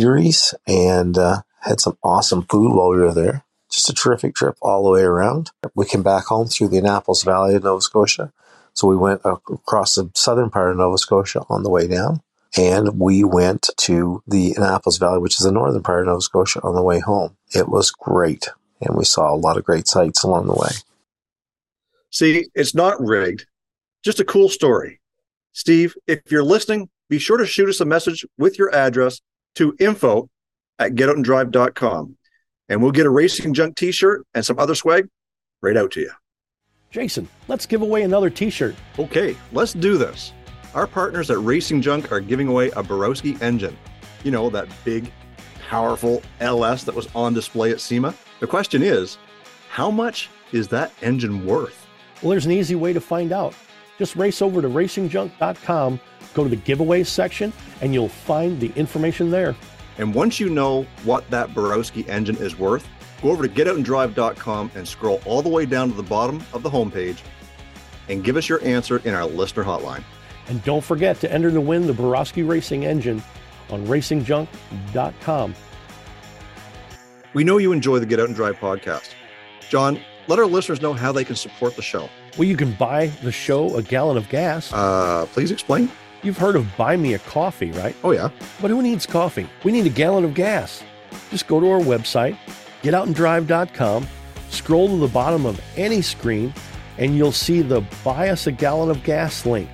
eateries, 0.00 0.54
and 0.66 1.16
uh, 1.18 1.42
had 1.60 1.80
some 1.80 1.98
awesome 2.02 2.42
food 2.42 2.74
while 2.74 2.90
we 2.90 2.98
were 2.98 3.14
there. 3.14 3.44
Just 3.70 3.88
a 3.88 3.94
terrific 3.94 4.34
trip 4.34 4.56
all 4.60 4.84
the 4.84 4.90
way 4.90 5.02
around. 5.02 5.50
We 5.74 5.86
came 5.86 6.02
back 6.02 6.24
home 6.24 6.48
through 6.48 6.68
the 6.68 6.78
Annapolis 6.78 7.22
Valley 7.22 7.54
of 7.54 7.64
Nova 7.64 7.80
Scotia. 7.80 8.32
So 8.74 8.88
we 8.88 8.96
went 8.96 9.20
across 9.24 9.94
the 9.94 10.10
southern 10.14 10.50
part 10.50 10.70
of 10.70 10.76
Nova 10.76 10.98
Scotia 10.98 11.44
on 11.48 11.62
the 11.62 11.70
way 11.70 11.86
down. 11.86 12.20
And 12.56 13.00
we 13.00 13.24
went 13.24 13.70
to 13.78 14.22
the 14.26 14.52
Annapolis 14.56 14.98
Valley, 14.98 15.20
which 15.20 15.40
is 15.40 15.46
the 15.46 15.52
northern 15.52 15.82
part 15.82 16.00
of 16.00 16.06
Nova 16.08 16.20
Scotia, 16.20 16.60
on 16.62 16.74
the 16.74 16.82
way 16.82 17.00
home. 17.00 17.36
It 17.54 17.68
was 17.68 17.90
great. 17.90 18.48
And 18.80 18.94
we 18.94 19.04
saw 19.04 19.32
a 19.32 19.36
lot 19.36 19.56
of 19.56 19.64
great 19.64 19.88
sights 19.88 20.22
along 20.22 20.46
the 20.46 20.54
way. 20.54 20.70
See, 22.10 22.48
it's 22.54 22.74
not 22.74 23.00
rigged, 23.00 23.46
just 24.04 24.20
a 24.20 24.24
cool 24.24 24.50
story. 24.50 25.00
Steve, 25.52 25.94
if 26.06 26.20
you're 26.30 26.44
listening, 26.44 26.90
be 27.08 27.18
sure 27.18 27.38
to 27.38 27.46
shoot 27.46 27.70
us 27.70 27.80
a 27.80 27.86
message 27.86 28.26
with 28.36 28.58
your 28.58 28.74
address 28.74 29.20
to 29.56 29.74
info 29.78 30.28
at 30.78 30.92
getoutandrive.com. 30.94 32.16
And 32.68 32.82
we'll 32.82 32.92
get 32.92 33.06
a 33.06 33.10
Racing 33.10 33.54
Junk 33.54 33.76
t 33.76 33.92
shirt 33.92 34.26
and 34.34 34.44
some 34.44 34.58
other 34.58 34.74
swag 34.74 35.08
right 35.62 35.76
out 35.76 35.90
to 35.92 36.00
you. 36.00 36.10
Jason, 36.90 37.28
let's 37.48 37.66
give 37.66 37.82
away 37.82 38.02
another 38.02 38.30
t 38.30 38.50
shirt. 38.50 38.74
Okay, 38.98 39.36
let's 39.52 39.72
do 39.72 39.96
this. 39.96 40.32
Our 40.74 40.86
partners 40.86 41.30
at 41.30 41.38
Racing 41.38 41.82
Junk 41.82 42.10
are 42.12 42.20
giving 42.20 42.48
away 42.48 42.70
a 42.70 42.82
Borowski 42.82 43.36
engine. 43.40 43.76
You 44.24 44.30
know, 44.30 44.48
that 44.50 44.68
big, 44.84 45.12
powerful 45.68 46.22
LS 46.40 46.84
that 46.84 46.94
was 46.94 47.08
on 47.14 47.34
display 47.34 47.70
at 47.70 47.80
SEMA. 47.80 48.14
The 48.40 48.46
question 48.46 48.82
is, 48.82 49.18
how 49.68 49.90
much 49.90 50.28
is 50.52 50.68
that 50.68 50.92
engine 51.02 51.46
worth? 51.46 51.86
Well, 52.22 52.30
there's 52.30 52.46
an 52.46 52.52
easy 52.52 52.74
way 52.74 52.92
to 52.92 53.00
find 53.00 53.32
out. 53.32 53.54
Just 53.98 54.16
race 54.16 54.42
over 54.42 54.62
to 54.62 54.68
racingjunk.com, 54.68 56.00
go 56.34 56.44
to 56.44 56.50
the 56.50 56.56
giveaways 56.56 57.06
section, 57.06 57.52
and 57.80 57.94
you'll 57.94 58.08
find 58.08 58.60
the 58.60 58.72
information 58.76 59.30
there. 59.30 59.54
And 59.98 60.14
once 60.14 60.40
you 60.40 60.48
know 60.48 60.86
what 61.04 61.28
that 61.30 61.54
Borowski 61.54 62.08
engine 62.08 62.36
is 62.36 62.58
worth, 62.58 62.88
go 63.22 63.30
over 63.30 63.46
to 63.46 63.52
getoutandrive.com 63.52 64.70
and 64.74 64.86
scroll 64.86 65.20
all 65.26 65.42
the 65.42 65.48
way 65.48 65.66
down 65.66 65.90
to 65.90 65.94
the 65.94 66.02
bottom 66.02 66.42
of 66.52 66.62
the 66.62 66.70
homepage 66.70 67.18
and 68.08 68.24
give 68.24 68.36
us 68.36 68.48
your 68.48 68.62
answer 68.64 68.98
in 69.04 69.14
our 69.14 69.26
listener 69.26 69.64
hotline. 69.64 70.02
And 70.48 70.62
don't 70.64 70.82
forget 70.82 71.20
to 71.20 71.32
enter 71.32 71.50
to 71.50 71.60
win 71.60 71.86
the 71.86 71.92
Borowski 71.92 72.42
Racing 72.42 72.84
engine 72.84 73.22
on 73.70 73.86
racingjunk.com. 73.86 75.54
We 77.34 77.44
know 77.44 77.58
you 77.58 77.72
enjoy 77.72 77.98
the 77.98 78.06
Get 78.06 78.20
Out 78.20 78.26
and 78.26 78.36
Drive 78.36 78.56
podcast. 78.56 79.14
John, 79.68 79.98
let 80.26 80.38
our 80.38 80.46
listeners 80.46 80.82
know 80.82 80.92
how 80.92 81.12
they 81.12 81.24
can 81.24 81.36
support 81.36 81.76
the 81.76 81.82
show. 81.82 82.08
Well, 82.36 82.48
you 82.48 82.56
can 82.56 82.72
buy 82.74 83.06
the 83.22 83.32
show 83.32 83.76
a 83.76 83.82
gallon 83.82 84.16
of 84.16 84.28
gas. 84.28 84.72
Uh, 84.72 85.26
please 85.32 85.50
explain. 85.50 85.90
You've 86.22 86.38
heard 86.38 86.54
of 86.54 86.76
Buy 86.76 86.96
Me 86.96 87.14
a 87.14 87.18
Coffee, 87.18 87.72
right? 87.72 87.96
Oh, 88.04 88.12
yeah. 88.12 88.30
But 88.60 88.70
who 88.70 88.80
needs 88.80 89.06
coffee? 89.06 89.48
We 89.64 89.72
need 89.72 89.86
a 89.86 89.90
gallon 89.90 90.24
of 90.24 90.34
gas. 90.34 90.84
Just 91.30 91.48
go 91.48 91.58
to 91.58 91.68
our 91.68 91.80
website, 91.80 92.38
getoutandrive.com, 92.82 94.06
scroll 94.48 94.88
to 94.88 94.96
the 94.98 95.08
bottom 95.08 95.46
of 95.46 95.60
any 95.76 96.00
screen, 96.00 96.54
and 96.98 97.16
you'll 97.16 97.32
see 97.32 97.60
the 97.60 97.80
Buy 98.04 98.28
Us 98.28 98.46
a 98.46 98.52
Gallon 98.52 98.88
of 98.88 99.02
Gas 99.02 99.44
link. 99.44 99.68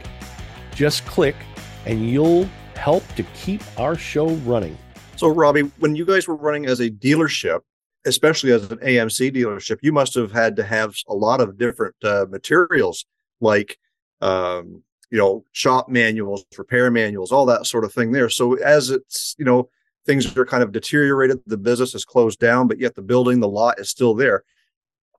Just 0.74 1.04
click, 1.04 1.36
and 1.84 2.08
you'll 2.08 2.48
help 2.76 3.06
to 3.16 3.22
keep 3.34 3.62
our 3.78 3.94
show 3.94 4.28
running. 4.28 4.78
So, 5.16 5.28
Robbie, 5.28 5.70
when 5.80 5.96
you 5.96 6.06
guys 6.06 6.26
were 6.26 6.36
running 6.36 6.64
as 6.64 6.80
a 6.80 6.88
dealership, 6.88 7.60
especially 8.06 8.52
as 8.52 8.70
an 8.70 8.78
AMC 8.78 9.34
dealership, 9.36 9.80
you 9.82 9.92
must 9.92 10.14
have 10.14 10.32
had 10.32 10.56
to 10.56 10.64
have 10.64 10.94
a 11.08 11.14
lot 11.14 11.42
of 11.42 11.58
different 11.58 11.96
uh, 12.02 12.24
materials 12.30 13.04
like 13.40 13.78
um, 14.22 14.82
you 15.10 15.18
know, 15.18 15.44
shop 15.52 15.88
manuals, 15.88 16.44
repair 16.56 16.90
manuals, 16.90 17.32
all 17.32 17.46
that 17.46 17.66
sort 17.66 17.84
of 17.84 17.92
thing 17.92 18.12
there. 18.12 18.28
So 18.28 18.54
as 18.54 18.90
it's, 18.90 19.34
you 19.38 19.44
know, 19.44 19.68
things 20.06 20.36
are 20.36 20.46
kind 20.46 20.62
of 20.62 20.72
deteriorated, 20.72 21.40
the 21.46 21.56
business 21.56 21.94
is 21.94 22.04
closed 22.04 22.38
down, 22.38 22.68
but 22.68 22.78
yet 22.78 22.94
the 22.94 23.02
building, 23.02 23.40
the 23.40 23.48
lot 23.48 23.78
is 23.78 23.88
still 23.88 24.14
there. 24.14 24.44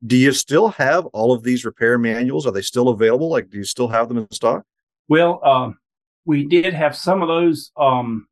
Do 0.05 0.15
you 0.15 0.31
still 0.31 0.69
have 0.69 1.05
all 1.07 1.33
of 1.33 1.43
these 1.43 1.65
repair 1.65 1.97
manuals? 1.97 2.47
Are 2.47 2.51
they 2.51 2.61
still 2.61 2.89
available? 2.89 3.29
Like, 3.29 3.49
do 3.49 3.57
you 3.57 3.63
still 3.63 3.89
have 3.89 4.07
them 4.07 4.17
in 4.17 4.31
stock? 4.31 4.63
Well, 5.09 5.43
um, 5.43 5.77
we 6.25 6.45
did 6.45 6.73
have 6.73 6.95
some 6.95 7.21
of 7.21 7.27
those. 7.27 7.71
Um, 7.75 8.27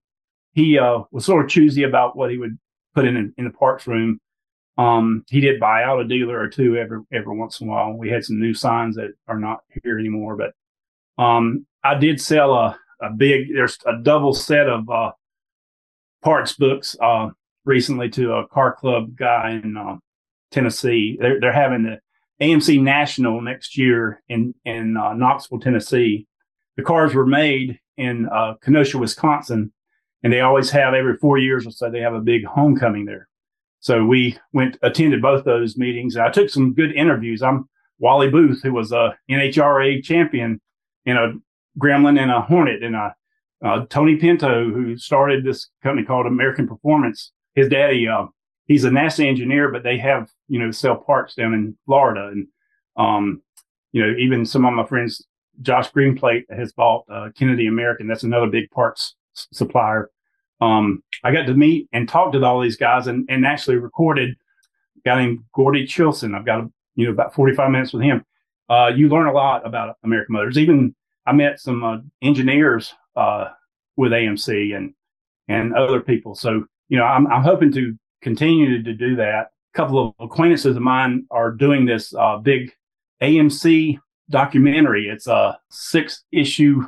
he 0.54 0.80
uh, 0.80 1.00
was 1.12 1.26
sort 1.26 1.44
of 1.44 1.52
choosy 1.52 1.84
about 1.84 2.16
what 2.16 2.32
he 2.32 2.38
would 2.38 2.58
put 2.96 3.06
in 3.06 3.34
in 3.38 3.44
the 3.44 3.52
parts 3.52 3.86
room. 3.86 4.20
Um, 4.78 5.26
he 5.30 5.42
did 5.42 5.60
buy 5.60 5.84
out 5.84 6.00
a 6.00 6.08
dealer 6.08 6.40
or 6.40 6.48
two 6.48 6.78
every 6.78 7.02
every 7.12 7.36
once 7.36 7.60
in 7.60 7.68
a 7.68 7.72
while. 7.72 7.94
We 7.94 8.10
had 8.10 8.24
some 8.24 8.40
new 8.40 8.54
signs 8.54 8.96
that 8.96 9.12
are 9.28 9.40
not 9.40 9.62
here 9.84 10.00
anymore, 10.00 10.36
but 10.36 10.54
um, 11.18 11.66
I 11.84 11.96
did 11.96 12.22
sell 12.22 12.54
a, 12.54 12.78
a 13.02 13.12
big, 13.12 13.54
there's 13.54 13.78
a 13.86 14.02
double 14.02 14.34
set 14.34 14.68
of 14.68 14.90
uh, 14.90 15.12
parts 16.24 16.54
books 16.54 16.96
uh, 17.02 17.30
recently 17.66 18.10
to 18.12 18.34
a 18.34 18.48
car 18.48 18.74
club 18.74 19.16
guy 19.16 19.60
in 19.64 19.78
uh, 19.78 19.98
Tennessee. 20.52 21.18
They're, 21.20 21.40
they're 21.40 21.54
having 21.54 21.84
the 21.84 22.00
AMC 22.44 22.82
National 22.82 23.42
next 23.42 23.78
year 23.78 24.22
in, 24.30 24.54
in 24.66 24.98
uh, 24.98 25.14
Knoxville, 25.14 25.60
Tennessee. 25.60 26.28
The 26.76 26.84
cars 26.84 27.14
were 27.14 27.26
made 27.26 27.80
in 27.98 28.28
uh, 28.28 28.54
Kenosha, 28.62 28.98
Wisconsin, 28.98 29.72
and 30.24 30.32
they 30.32 30.42
always 30.42 30.70
have 30.70 30.94
every 30.94 31.18
four 31.18 31.38
years 31.38 31.66
or 31.66 31.72
so, 31.72 31.90
they 31.90 32.02
have 32.02 32.14
a 32.14 32.22
big 32.22 32.46
homecoming 32.46 33.06
there. 33.06 33.28
So 33.80 34.06
we 34.06 34.38
went, 34.54 34.78
attended 34.82 35.22
both 35.22 35.46
those 35.46 35.78
meetings. 35.78 36.18
I 36.18 36.30
took 36.30 36.50
some 36.50 36.74
good 36.74 36.92
interviews. 36.94 37.42
I'm 37.42 37.70
Wally 38.00 38.30
Booth, 38.30 38.62
who 38.62 38.74
was 38.74 38.92
a 38.92 39.18
NHRA 39.30 40.04
champion 40.04 40.60
and 41.08 41.18
a 41.18 41.34
Gremlin 41.80 42.20
and 42.20 42.30
a 42.30 42.42
Hornet 42.42 42.84
and 42.84 42.96
a 42.96 43.16
uh, 43.66 43.86
Tony 43.90 44.18
Pinto, 44.18 44.70
who 44.70 44.98
started 44.98 45.44
this 45.44 45.70
company 45.82 46.06
called 46.06 46.28
American 46.28 46.68
Performance. 46.68 47.32
His 47.56 47.70
daddy, 47.70 48.08
uh, 48.08 48.28
he's 48.68 48.84
a 48.84 48.90
NASA 48.90 49.26
engineer, 49.26 49.72
but 49.72 49.82
they 49.82 49.98
have, 49.98 50.30
you 50.48 50.60
know, 50.60 50.70
sell 50.70 50.96
parts 50.96 51.34
down 51.34 51.56
in 51.56 51.76
Florida. 51.86 52.28
And, 52.28 52.48
um, 52.98 53.42
you 53.94 54.06
know, 54.06 54.14
even 54.20 54.46
some 54.46 54.66
of 54.66 54.74
my 54.74 54.86
friends, 54.86 55.26
Josh 55.62 55.92
Greenplate 55.92 56.44
has 56.56 56.72
bought 56.72 57.06
uh, 57.12 57.30
Kennedy 57.36 57.66
American. 57.66 58.08
That's 58.08 58.24
another 58.24 58.46
big 58.48 58.70
parts 58.70 59.16
s- 59.36 59.48
supplier. 59.52 60.12
Um, 60.62 61.04
I 61.24 61.32
got 61.32 61.48
to 61.48 61.54
meet 61.56 61.88
and 61.92 62.08
talk 62.08 62.34
to 62.34 62.44
all 62.44 62.62
these 62.62 62.78
guys 62.78 63.08
and, 63.08 63.26
and 63.28 63.46
actually 63.46 63.78
recorded 63.78 64.36
a 64.98 65.02
guy 65.04 65.26
named 65.26 65.40
Gordy 65.54 65.88
Chilson. 65.88 66.36
I've 66.36 66.46
got, 66.46 66.60
a, 66.60 66.72
you 66.96 67.06
know, 67.06 67.12
about 67.12 67.34
45 67.34 67.72
minutes 67.72 67.94
with 67.94 68.04
him. 68.04 68.24
Uh, 68.70 68.92
you 68.96 69.10
learn 69.10 69.28
a 69.28 69.32
lot 69.32 69.66
about 69.66 69.96
American 70.04 70.34
Motors. 70.34 70.58
Even 70.58 70.94
I 71.26 71.34
met 71.34 71.60
some 71.60 71.84
uh, 71.84 71.98
engineers 72.22 72.94
uh, 73.16 73.50
with 73.96 74.12
AMC 74.12 74.76
and 74.76 74.94
and 75.48 75.74
other 75.76 76.02
people. 76.02 76.36
So 76.36 76.66
you 76.90 76.98
know, 76.98 77.06
I'm 77.06 77.28
I'm 77.28 77.44
hoping 77.44 77.72
to 77.74 77.98
continue 78.22 78.84
to 78.84 78.94
do 78.94 79.16
that. 79.18 79.48
A 79.74 79.78
couple 79.78 80.08
of 80.08 80.14
acquaintances 80.20 80.76
of 80.76 80.82
mine 80.82 81.26
are 81.32 81.52
doing 81.52 81.86
this 81.86 82.14
uh, 82.16 82.38
big 82.38 82.72
AMC 83.22 84.00
documentary. 84.30 85.08
It's 85.08 85.28
a 85.28 85.60
six 85.70 86.24
issue 86.32 86.84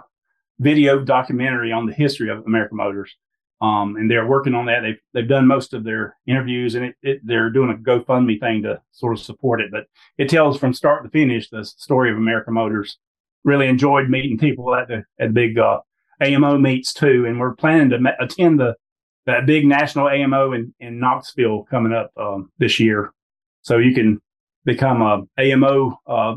video 0.59 0.99
documentary 0.99 1.71
on 1.71 1.85
the 1.85 1.93
history 1.93 2.29
of 2.29 2.45
American 2.45 2.77
Motors. 2.77 3.15
Um, 3.61 3.97
and 3.97 4.09
they're 4.09 4.25
working 4.25 4.55
on 4.55 4.67
that. 4.67 4.81
They've 4.81 4.99
they've 5.13 5.27
done 5.27 5.45
most 5.45 5.73
of 5.73 5.83
their 5.83 6.15
interviews, 6.25 6.75
and 6.75 6.85
it, 6.85 6.95
it, 7.01 7.19
they're 7.23 7.49
doing 7.49 7.71
a 7.71 7.73
GoFundMe 7.73 8.39
thing 8.39 8.63
to 8.63 8.81
sort 8.91 9.13
of 9.13 9.23
support 9.23 9.59
it. 9.59 9.69
But 9.69 9.85
it 10.17 10.29
tells 10.29 10.57
from 10.57 10.73
start 10.73 11.03
to 11.03 11.09
finish 11.09 11.49
the 11.49 11.65
story 11.65 12.09
of 12.09 12.17
American 12.17 12.53
Motors 12.53 12.97
really 13.43 13.67
enjoyed 13.67 14.09
meeting 14.09 14.37
people 14.37 14.73
at 14.75 14.87
the 14.87 15.03
at 15.19 15.33
big 15.33 15.57
uh, 15.57 15.79
AMO 16.21 16.57
meets 16.57 16.93
too, 16.93 17.25
and 17.27 17.39
we're 17.39 17.55
planning 17.55 17.89
to 17.89 18.15
attend 18.19 18.59
the 18.59 18.75
that 19.25 19.45
big 19.45 19.65
national 19.65 20.09
AMO 20.09 20.53
in, 20.53 20.73
in 20.79 20.99
Knoxville 20.99 21.65
coming 21.69 21.93
up 21.93 22.11
um, 22.17 22.51
this 22.57 22.79
year. 22.79 23.13
So 23.61 23.77
you 23.77 23.93
can 23.93 24.21
become 24.65 25.01
a 25.01 25.23
AMO 25.37 25.99
uh, 26.07 26.35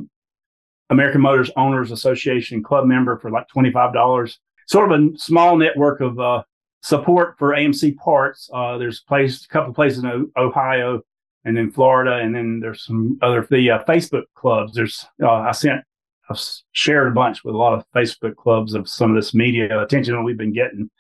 American 0.91 1.21
Motors 1.21 1.51
Owners 1.57 1.91
Association 1.91 2.63
club 2.63 2.87
member 2.87 3.19
for 3.19 3.31
like 3.31 3.49
twenty 3.49 3.73
five 3.73 3.93
dollars. 3.93 4.39
Sort 4.67 4.91
of 4.91 5.01
a 5.01 5.19
small 5.19 5.57
network 5.57 6.01
of 6.01 6.19
uh, 6.19 6.43
support 6.83 7.39
for 7.39 7.51
AMC 7.51 7.97
parts. 7.97 8.51
Uh, 8.53 8.77
there's 8.77 9.01
place 9.01 9.45
a 9.45 9.49
couple 9.49 9.73
places 9.73 10.03
in 10.03 10.31
Ohio 10.37 11.01
and 11.45 11.57
then 11.57 11.71
Florida, 11.71 12.17
and 12.17 12.35
then 12.35 12.61
there's 12.61 12.85
some 12.85 13.19
other 13.23 13.47
the 13.51 13.71
uh, 13.71 13.85
Facebook 13.85 14.25
clubs. 14.35 14.75
There's 14.75 15.07
uh, 15.23 15.31
I 15.31 15.53
sent 15.53 15.83
I've 16.29 16.41
shared 16.73 17.09
a 17.09 17.15
bunch 17.15 17.45
with 17.45 17.55
a 17.55 17.59
lot 17.59 17.73
of 17.73 17.85
Facebook 17.95 18.37
clubs 18.37 18.75
of 18.75 18.89
some 18.89 19.11
of 19.11 19.17
this 19.17 19.35
media 19.35 19.81
attention 19.81 20.15
that 20.15 20.23
we've 20.23 20.37
been 20.37 20.53
getting. 20.53 20.91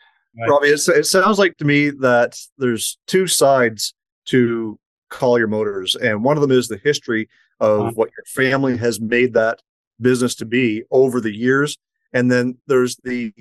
Robbie, 0.48 0.68
it 0.68 1.06
sounds 1.06 1.38
like 1.38 1.58
to 1.58 1.64
me 1.64 1.90
that 1.90 2.38
there's 2.56 2.98
two 3.06 3.26
sides 3.26 3.92
to 4.26 4.78
Collier 5.10 5.46
Motors, 5.46 5.94
and 5.94 6.24
one 6.24 6.36
of 6.36 6.40
them 6.40 6.50
is 6.50 6.68
the 6.68 6.80
history 6.82 7.28
of 7.60 7.80
uh-huh. 7.80 7.92
what 7.94 8.10
your 8.16 8.24
family 8.26 8.76
has 8.78 9.00
made 9.00 9.34
that 9.34 9.60
business 10.00 10.34
to 10.36 10.46
be 10.46 10.84
over 10.90 11.20
the 11.20 11.36
years, 11.36 11.76
and 12.12 12.30
then 12.30 12.56
there's 12.66 12.96
the 13.04 13.32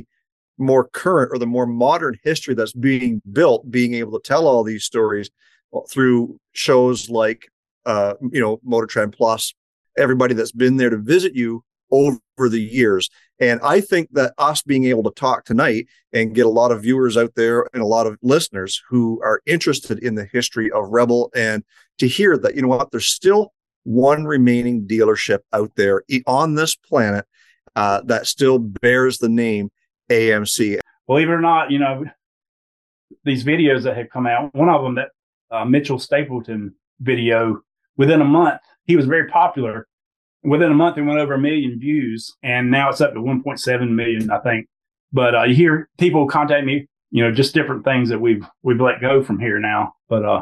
more 0.62 0.88
current 0.90 1.32
or 1.34 1.38
the 1.38 1.46
more 1.46 1.66
modern 1.66 2.18
history 2.24 2.54
that's 2.54 2.74
being 2.74 3.22
built, 3.32 3.70
being 3.70 3.94
able 3.96 4.20
to 4.20 4.28
tell 4.28 4.48
all 4.48 4.64
these 4.64 4.84
stories 4.84 5.30
through 5.90 6.40
shows 6.54 7.10
like 7.10 7.50
uh, 7.86 8.14
you 8.32 8.42
know 8.42 8.60
Motor 8.64 8.88
Trend 8.88 9.14
Plus, 9.14 9.54
everybody 9.98 10.34
that's 10.34 10.52
been 10.52 10.78
there 10.78 10.90
to 10.90 10.98
visit 10.98 11.36
you 11.36 11.64
over 11.92 12.20
the 12.38 12.62
years. 12.62 13.10
And 13.40 13.60
I 13.64 13.82
think 13.82 14.10
that 14.14 14.34
us 14.38 14.62
being 14.62 14.86
able 14.86 15.04
to 15.04 15.12
talk 15.12 15.46
tonight 15.46 15.88
and 16.14 16.36
get 16.36 16.46
a 16.46 16.50
lot 16.50 16.72
of 16.72 16.84
viewers 16.84 17.18
out 17.18 17.34
there 17.36 17.68
and 17.74 17.82
a 17.82 17.88
lot 17.88 18.08
of 18.08 18.18
listeners 18.22 18.82
who 18.88 19.20
are 19.24 19.42
interested 19.46 20.00
in 20.00 20.16
the 20.16 20.26
history 20.26 20.72
of 20.72 20.90
Rebel 20.90 21.32
and 21.36 21.64
to 21.98 22.08
hear 22.08 22.38
that, 22.38 22.56
you 22.56 22.62
know 22.62 22.68
what, 22.68 22.92
there's 22.92 23.08
still 23.08 23.52
one 23.84 24.26
remaining 24.26 24.88
dealership 24.88 25.40
out 25.54 25.72
there 25.76 26.04
on 26.28 26.56
this 26.56 26.76
planet 26.76 27.26
uh, 27.76 28.02
that 28.06 28.28
still 28.28 28.60
bears 28.60 29.18
the 29.18 29.30
name 29.30 29.72
AMC. 30.12 30.80
Believe 31.08 31.30
it 31.30 31.32
or 31.32 31.42
not, 31.42 31.72
you 31.72 31.80
know, 31.80 32.06
these 33.24 33.44
videos 33.44 33.84
that 33.84 33.98
have 33.98 34.10
come 34.10 34.28
out, 34.28 34.54
one 34.54 34.70
of 34.70 34.84
them 34.84 34.96
that 34.96 35.10
uh, 35.50 35.66
Mitchell 35.66 36.00
Stapleton 36.00 36.74
video, 37.00 37.62
within 37.98 38.22
a 38.22 38.26
month, 38.26 38.62
he 38.86 38.96
was 38.96 39.06
very 39.06 39.28
popular 39.28 39.88
within 40.44 40.72
a 40.72 40.76
month 40.76 40.98
it 40.98 41.04
went 41.04 41.20
over 41.20 41.34
a 41.34 41.40
million 41.40 41.80
views 41.80 42.36
and 42.44 42.72
now 42.72 42.90
it's 42.90 43.02
up 43.02 43.14
to 43.14 43.20
1.7 43.20 43.90
million 43.90 44.32
i 44.32 44.40
think 44.40 44.68
but 45.14 45.36
uh, 45.36 45.44
you 45.44 45.56
hear 45.56 45.90
people 45.98 46.28
contact 46.28 46.66
me 46.66 46.88
you 47.12 47.24
know 47.24 47.32
just 47.32 47.54
different 47.54 47.84
things 47.84 48.10
that 48.10 48.20
we've 48.20 48.46
we've 48.64 48.82
let 48.82 49.02
go 49.02 49.24
from 49.24 49.40
here 49.40 49.60
now 49.60 49.94
but 50.10 50.26
uh 50.26 50.42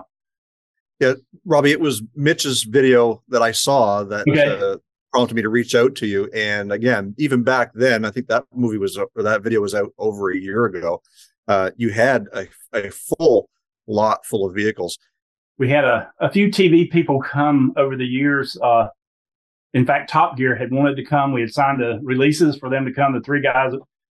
yeah 0.99 1.13
robbie 1.45 1.71
it 1.71 1.79
was 1.79 2.01
mitch's 2.15 2.63
video 2.63 3.21
that 3.27 3.41
i 3.41 3.51
saw 3.51 4.03
that 4.03 4.27
okay. 4.27 4.59
uh, 4.59 4.77
prompted 5.11 5.35
me 5.35 5.41
to 5.41 5.49
reach 5.49 5.75
out 5.75 5.95
to 5.95 6.05
you 6.07 6.29
and 6.33 6.71
again 6.71 7.15
even 7.17 7.43
back 7.43 7.71
then 7.73 8.05
i 8.05 8.11
think 8.11 8.27
that 8.27 8.43
movie 8.53 8.77
was 8.77 8.97
or 8.97 9.23
that 9.23 9.41
video 9.41 9.61
was 9.61 9.73
out 9.73 9.91
over 9.97 10.31
a 10.31 10.37
year 10.37 10.65
ago 10.65 11.01
uh 11.47 11.71
you 11.77 11.89
had 11.89 12.27
a, 12.33 12.47
a 12.73 12.89
full 12.91 13.49
lot 13.87 14.25
full 14.25 14.45
of 14.45 14.53
vehicles 14.53 14.97
we 15.57 15.69
had 15.69 15.83
a, 15.83 16.09
a 16.19 16.31
few 16.31 16.47
tv 16.47 16.89
people 16.89 17.19
come 17.19 17.73
over 17.75 17.95
the 17.95 18.05
years 18.05 18.57
uh 18.61 18.87
in 19.73 19.85
fact, 19.85 20.09
Top 20.09 20.35
Gear 20.35 20.55
had 20.55 20.71
wanted 20.71 20.95
to 20.95 21.05
come. 21.05 21.31
We 21.31 21.41
had 21.41 21.53
signed 21.53 21.79
the 21.79 21.99
releases 22.01 22.57
for 22.57 22.69
them 22.69 22.85
to 22.85 22.93
come, 22.93 23.13
the 23.13 23.21
three 23.21 23.41
guys. 23.41 23.73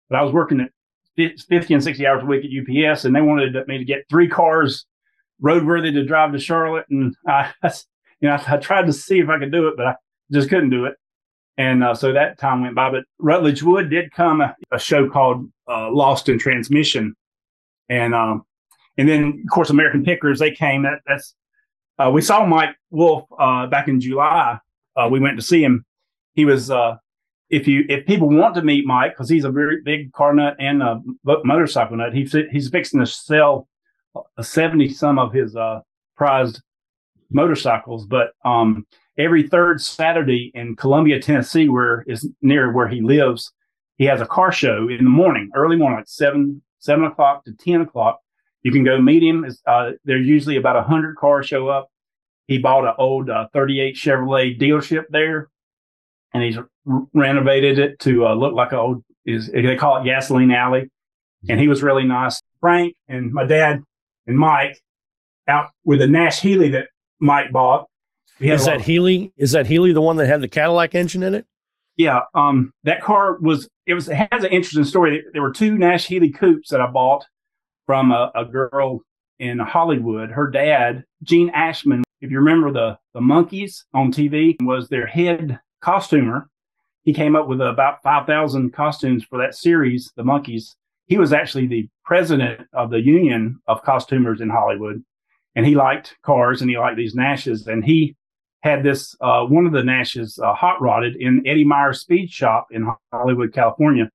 But 0.08 0.16
I 0.18 0.22
was 0.22 0.32
working 0.32 0.60
at 0.60 0.70
50 1.16 1.74
and 1.74 1.82
60 1.82 2.06
hours 2.06 2.22
a 2.22 2.26
week 2.26 2.44
at 2.44 2.50
UPS, 2.90 3.04
and 3.04 3.14
they 3.14 3.20
wanted 3.20 3.56
me 3.68 3.78
to 3.78 3.84
get 3.84 4.04
three 4.10 4.28
cars 4.28 4.84
roadworthy 5.42 5.92
to 5.92 6.04
drive 6.04 6.32
to 6.32 6.40
Charlotte. 6.40 6.86
And 6.90 7.14
I, 7.26 7.52
you 8.20 8.28
know, 8.28 8.34
I, 8.34 8.54
I 8.54 8.56
tried 8.56 8.86
to 8.86 8.92
see 8.92 9.20
if 9.20 9.28
I 9.28 9.38
could 9.38 9.52
do 9.52 9.68
it, 9.68 9.74
but 9.76 9.86
I 9.86 9.94
just 10.32 10.48
couldn't 10.48 10.70
do 10.70 10.84
it. 10.86 10.94
And 11.56 11.84
uh, 11.84 11.94
so 11.94 12.12
that 12.12 12.38
time 12.38 12.62
went 12.62 12.74
by. 12.74 12.90
But 12.90 13.04
Rutledge 13.18 13.62
Wood 13.62 13.90
did 13.90 14.10
come 14.12 14.40
a, 14.40 14.56
a 14.72 14.78
show 14.78 15.08
called 15.08 15.48
uh, 15.68 15.90
Lost 15.92 16.28
in 16.28 16.38
Transmission, 16.38 17.14
and 17.88 18.14
um, 18.14 18.44
and 18.98 19.08
then 19.08 19.42
of 19.44 19.50
course 19.50 19.70
American 19.70 20.04
Pickers 20.04 20.40
they 20.40 20.50
came. 20.50 20.82
That 20.82 21.00
that's 21.06 21.34
uh, 21.98 22.10
we 22.12 22.22
saw 22.22 22.44
Mike 22.44 22.74
Wolfe 22.90 23.26
uh, 23.38 23.68
back 23.68 23.86
in 23.86 24.00
July 24.00 24.58
uh, 24.96 25.08
we 25.10 25.20
went 25.20 25.36
to 25.36 25.42
see 25.42 25.62
him. 25.62 25.84
He 26.34 26.44
was, 26.44 26.70
uh, 26.70 26.96
if 27.50 27.68
you 27.68 27.84
if 27.88 28.06
people 28.06 28.28
want 28.28 28.54
to 28.56 28.62
meet 28.62 28.86
Mike, 28.86 29.12
because 29.12 29.28
he's 29.28 29.44
a 29.44 29.50
very 29.50 29.82
big 29.82 30.12
car 30.12 30.34
nut 30.34 30.56
and 30.58 30.82
a 30.82 31.00
motorcycle 31.44 31.96
nut, 31.96 32.14
he's 32.14 32.34
he's 32.50 32.68
fixing 32.68 33.00
to 33.00 33.06
sell 33.06 33.68
a 34.36 34.44
seventy 34.44 34.88
some 34.88 35.18
of 35.18 35.32
his 35.32 35.54
uh, 35.54 35.80
prized 36.16 36.62
motorcycles. 37.30 38.06
But 38.06 38.32
um, 38.44 38.86
every 39.18 39.46
third 39.48 39.80
Saturday 39.80 40.50
in 40.54 40.76
Columbia, 40.76 41.20
Tennessee, 41.20 41.68
where 41.68 42.04
is 42.06 42.28
near 42.42 42.72
where 42.72 42.88
he 42.88 43.00
lives, 43.00 43.52
he 43.96 44.04
has 44.04 44.20
a 44.20 44.26
car 44.26 44.52
show 44.52 44.88
in 44.88 45.04
the 45.04 45.10
morning, 45.10 45.50
early 45.54 45.76
morning, 45.76 45.98
like 45.98 46.08
seven 46.08 46.62
seven 46.78 47.04
o'clock 47.04 47.44
to 47.44 47.52
ten 47.52 47.80
o'clock. 47.80 48.20
You 48.62 48.72
can 48.72 48.84
go 48.84 49.00
meet 49.00 49.22
him. 49.22 49.46
Uh, 49.66 49.92
there's 50.04 50.26
usually 50.26 50.56
about 50.56 50.76
a 50.76 50.82
hundred 50.82 51.16
cars 51.16 51.46
show 51.46 51.68
up 51.68 51.90
he 52.46 52.58
bought 52.58 52.84
an 52.84 52.94
old 52.98 53.30
uh, 53.30 53.48
38 53.52 53.96
Chevrolet 53.96 54.58
dealership 54.58 55.04
there, 55.10 55.48
and 56.32 56.42
he's 56.42 56.58
renovated 56.84 57.78
it 57.78 57.98
to 58.00 58.26
uh, 58.26 58.34
look 58.34 58.54
like 58.54 58.72
an 58.72 58.78
old 58.78 59.04
is 59.24 59.50
they 59.50 59.76
call 59.76 60.00
it 60.00 60.04
gasoline 60.04 60.50
alley. 60.50 60.90
And 61.48 61.60
he 61.60 61.68
was 61.68 61.82
really 61.82 62.04
nice. 62.04 62.40
Frank 62.60 62.96
and 63.06 63.32
my 63.32 63.44
dad 63.44 63.82
and 64.26 64.38
Mike 64.38 64.80
out 65.46 65.70
with 65.84 66.00
a 66.00 66.06
Nash 66.06 66.40
Healey 66.40 66.70
that 66.70 66.88
Mike 67.20 67.52
bought. 67.52 67.86
Is 68.40 68.66
that 68.66 68.80
Healey? 68.80 69.32
Is 69.36 69.52
that 69.52 69.66
Healey 69.66 69.92
the 69.92 70.00
one 70.00 70.16
that 70.16 70.26
had 70.26 70.40
the 70.40 70.48
Cadillac 70.48 70.94
engine 70.94 71.22
in 71.22 71.34
it? 71.34 71.46
Yeah, 71.96 72.20
um, 72.34 72.72
that 72.82 73.02
car 73.02 73.38
was 73.40 73.68
it 73.86 73.94
was 73.94 74.08
it 74.08 74.28
has 74.32 74.44
an 74.44 74.50
interesting 74.50 74.84
story. 74.84 75.22
There 75.32 75.42
were 75.42 75.52
two 75.52 75.78
Nash 75.78 76.06
Healey 76.06 76.30
coupes 76.30 76.70
that 76.70 76.80
I 76.80 76.86
bought 76.88 77.24
from 77.86 78.10
a, 78.10 78.32
a 78.34 78.44
girl 78.44 79.02
in 79.38 79.58
Hollywood. 79.58 80.30
Her 80.30 80.50
dad, 80.50 81.04
Gene 81.22 81.50
Ashman, 81.50 82.02
if 82.20 82.30
you 82.30 82.38
remember 82.38 82.72
the 82.72 82.98
the 83.12 83.20
Monkees 83.20 83.84
on 83.94 84.12
TV, 84.12 84.56
was 84.62 84.88
their 84.88 85.06
head 85.06 85.60
costumer. 85.80 86.48
He 87.02 87.12
came 87.12 87.36
up 87.36 87.46
with 87.46 87.60
about 87.60 88.02
five 88.02 88.26
thousand 88.26 88.72
costumes 88.72 89.24
for 89.24 89.38
that 89.38 89.54
series, 89.54 90.10
the 90.16 90.24
Monkees. 90.24 90.74
He 91.06 91.18
was 91.18 91.32
actually 91.32 91.66
the 91.66 91.88
president 92.04 92.66
of 92.72 92.90
the 92.90 93.00
union 93.00 93.60
of 93.68 93.82
costumers 93.82 94.40
in 94.40 94.48
Hollywood, 94.48 95.04
and 95.54 95.64
he 95.64 95.76
liked 95.76 96.16
cars 96.22 96.60
and 96.60 96.70
he 96.70 96.78
liked 96.78 96.96
these 96.96 97.14
Nashes, 97.14 97.68
and 97.68 97.84
he 97.84 98.16
had 98.64 98.82
this 98.82 99.14
uh, 99.20 99.44
one 99.44 99.66
of 99.66 99.72
the 99.72 99.82
Nashes 99.82 100.38
uh, 100.38 100.54
hot 100.54 100.80
rodded 100.80 101.16
in 101.16 101.46
Eddie 101.46 101.64
Myers 101.64 102.00
Speed 102.00 102.30
Shop 102.30 102.68
in 102.70 102.90
Hollywood, 103.12 103.52
California. 103.52 104.10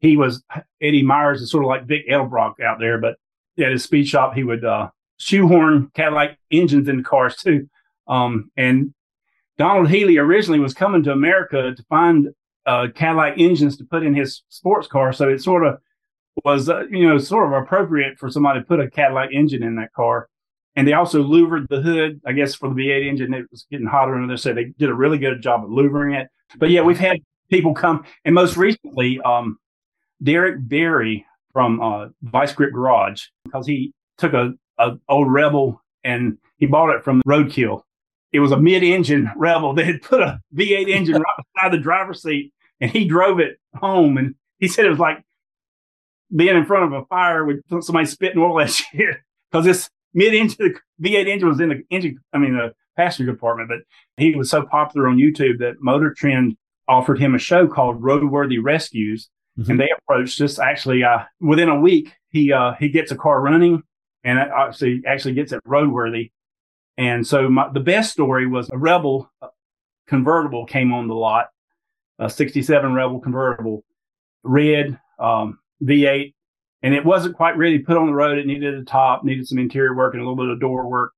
He 0.00 0.16
was 0.16 0.42
Eddie 0.82 1.04
Myers 1.04 1.40
is 1.40 1.52
sort 1.52 1.62
of 1.62 1.68
like 1.68 1.86
Vic 1.86 2.08
Edelbrock 2.08 2.60
out 2.60 2.80
there, 2.80 2.98
but 2.98 3.16
at 3.58 3.70
his 3.70 3.84
speed 3.84 4.08
shop 4.08 4.34
he 4.34 4.42
would 4.42 4.64
uh, 4.64 4.88
shoehorn 5.18 5.90
Cadillac 5.94 6.36
engines 6.50 6.88
in 6.88 6.96
the 6.96 7.02
cars 7.04 7.36
too. 7.36 7.68
Um, 8.08 8.50
and 8.56 8.92
Donald 9.56 9.88
Healey 9.88 10.18
originally 10.18 10.58
was 10.58 10.74
coming 10.74 11.04
to 11.04 11.12
America 11.12 11.72
to 11.72 11.82
find 11.84 12.28
uh, 12.66 12.88
Cadillac 12.92 13.38
engines 13.38 13.76
to 13.76 13.84
put 13.84 14.02
in 14.02 14.14
his 14.14 14.42
sports 14.48 14.88
car. 14.88 15.12
So 15.12 15.28
it 15.28 15.40
sort 15.40 15.64
of 15.64 15.78
was, 16.44 16.68
uh, 16.68 16.86
you 16.90 17.08
know, 17.08 17.18
sort 17.18 17.46
of 17.46 17.62
appropriate 17.62 18.18
for 18.18 18.28
somebody 18.28 18.58
to 18.58 18.66
put 18.66 18.80
a 18.80 18.90
Cadillac 18.90 19.30
engine 19.32 19.62
in 19.62 19.76
that 19.76 19.92
car. 19.92 20.28
And 20.74 20.88
they 20.88 20.94
also 20.94 21.22
louvered 21.22 21.66
the 21.68 21.82
hood, 21.82 22.20
I 22.26 22.32
guess, 22.32 22.54
for 22.54 22.68
the 22.68 22.74
V8 22.74 23.06
engine. 23.06 23.34
It 23.34 23.46
was 23.50 23.66
getting 23.70 23.86
hotter 23.86 24.14
under 24.14 24.28
there. 24.28 24.36
So 24.36 24.54
they 24.54 24.72
did 24.78 24.88
a 24.88 24.94
really 24.94 25.18
good 25.18 25.42
job 25.42 25.64
of 25.64 25.70
louvering 25.70 26.14
it. 26.14 26.28
But 26.56 26.70
yeah, 26.70 26.80
we've 26.80 26.98
had 26.98 27.18
people 27.50 27.74
come. 27.74 28.04
And 28.24 28.34
most 28.34 28.56
recently, 28.56 29.20
um, 29.20 29.58
Derek 30.22 30.66
Bieri 30.66 31.26
from 31.52 31.80
uh, 31.82 32.08
Vice 32.22 32.54
Grip 32.54 32.72
Garage, 32.72 33.24
because 33.44 33.66
he 33.66 33.92
took 34.16 34.32
a 34.32 34.54
a 34.78 34.98
old 35.08 35.30
Rebel, 35.30 35.80
and 36.04 36.38
he 36.58 36.66
bought 36.66 36.94
it 36.94 37.04
from 37.04 37.22
Roadkill. 37.26 37.82
It 38.32 38.40
was 38.40 38.52
a 38.52 38.56
mid-engine 38.56 39.30
Rebel. 39.36 39.74
They 39.74 39.84
had 39.84 40.02
put 40.02 40.20
a 40.20 40.40
V8 40.54 40.88
engine 40.88 41.14
right 41.14 41.44
beside 41.54 41.72
the 41.72 41.78
driver's 41.78 42.22
seat, 42.22 42.52
and 42.80 42.90
he 42.90 43.04
drove 43.04 43.40
it 43.40 43.58
home. 43.74 44.16
And 44.16 44.34
he 44.58 44.68
said 44.68 44.86
it 44.86 44.90
was 44.90 44.98
like 44.98 45.22
being 46.34 46.56
in 46.56 46.64
front 46.64 46.84
of 46.84 47.02
a 47.02 47.06
fire 47.06 47.44
with 47.44 47.62
somebody 47.82 48.06
spitting 48.06 48.40
oil 48.40 48.60
at 48.60 48.80
you 48.92 49.14
because 49.50 49.66
this 50.14 50.24
mid-engine 50.24 50.74
the 51.00 51.08
V8 51.08 51.28
engine 51.28 51.48
was 51.48 51.60
in 51.60 51.68
the 51.70 51.82
engine. 51.90 52.18
I 52.32 52.38
mean, 52.38 52.56
the 52.56 52.74
passenger 52.96 53.32
compartment. 53.32 53.68
But 53.68 53.78
he 54.22 54.34
was 54.34 54.50
so 54.50 54.62
popular 54.62 55.08
on 55.08 55.16
YouTube 55.16 55.58
that 55.58 55.76
Motor 55.80 56.14
Trend 56.14 56.56
offered 56.88 57.18
him 57.18 57.34
a 57.34 57.38
show 57.38 57.66
called 57.66 58.02
Roadworthy 58.02 58.58
Rescues, 58.62 59.28
mm-hmm. 59.58 59.70
and 59.70 59.80
they 59.80 59.90
approached 59.98 60.40
us. 60.40 60.58
Actually, 60.58 61.04
uh, 61.04 61.20
within 61.40 61.68
a 61.68 61.80
week, 61.80 62.12
he 62.28 62.52
uh, 62.52 62.74
he 62.78 62.88
gets 62.88 63.12
a 63.12 63.16
car 63.16 63.40
running 63.40 63.82
and 64.24 64.38
it 64.38 64.48
actually 64.54 65.02
actually 65.06 65.34
gets 65.34 65.52
it 65.52 65.62
roadworthy. 65.64 66.30
And 66.96 67.26
so 67.26 67.48
my, 67.48 67.68
the 67.72 67.80
best 67.80 68.12
story 68.12 68.46
was 68.46 68.68
a 68.70 68.78
Rebel 68.78 69.30
convertible 70.06 70.66
came 70.66 70.92
on 70.92 71.08
the 71.08 71.14
lot, 71.14 71.48
a 72.18 72.28
67 72.28 72.92
Rebel 72.92 73.20
convertible, 73.20 73.84
red 74.42 74.98
um, 75.18 75.58
V8, 75.82 76.34
and 76.82 76.94
it 76.94 77.04
wasn't 77.04 77.36
quite 77.36 77.56
ready 77.56 77.78
put 77.78 77.96
on 77.96 78.06
the 78.06 78.14
road. 78.14 78.38
It 78.38 78.46
needed 78.46 78.74
a 78.74 78.84
top, 78.84 79.24
needed 79.24 79.46
some 79.46 79.58
interior 79.58 79.94
work 79.94 80.14
and 80.14 80.22
a 80.22 80.24
little 80.24 80.42
bit 80.42 80.52
of 80.52 80.60
door 80.60 80.88
work. 80.88 81.12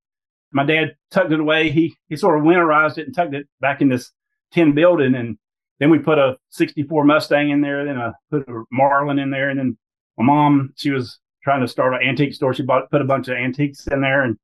My 0.53 0.64
dad 0.64 0.94
tucked 1.11 1.33
it 1.33 1.40
away. 1.40 1.70
He 1.70 1.94
he 2.09 2.16
sort 2.16 2.38
of 2.38 2.44
winterized 2.44 2.98
it 2.98 3.07
and 3.07 3.14
tucked 3.14 3.35
it 3.35 3.46
back 3.61 3.81
in 3.81 3.88
this 3.88 4.12
tin 4.53 4.74
building, 4.74 5.14
and 5.14 5.38
then 5.81 5.90
we 5.90 5.98
put 5.98 6.18
a 6.18 6.37
64 6.50 7.05
Mustang 7.05 7.50
in 7.50 7.61
there, 7.61 7.85
then 7.85 7.98
I 7.98 8.12
put 8.31 8.48
a 8.48 8.62
Marlin 8.70 9.18
in 9.18 9.31
there, 9.31 9.50
and 9.50 9.59
then 9.59 9.77
my 10.16 10.24
mom, 10.24 10.72
she 10.77 10.90
was 10.90 11.18
trying 11.42 11.61
to 11.61 11.68
start 11.68 11.94
an 11.94 12.09
antique 12.09 12.35
store. 12.35 12.55
She 12.55 12.62
bought 12.62 12.90
put 12.90 13.03
a 13.03 13.07
bunch 13.07 13.29
of 13.29 13.37
antiques 13.37 13.87
in 13.88 14.00
there 14.00 14.22
and 14.22 14.38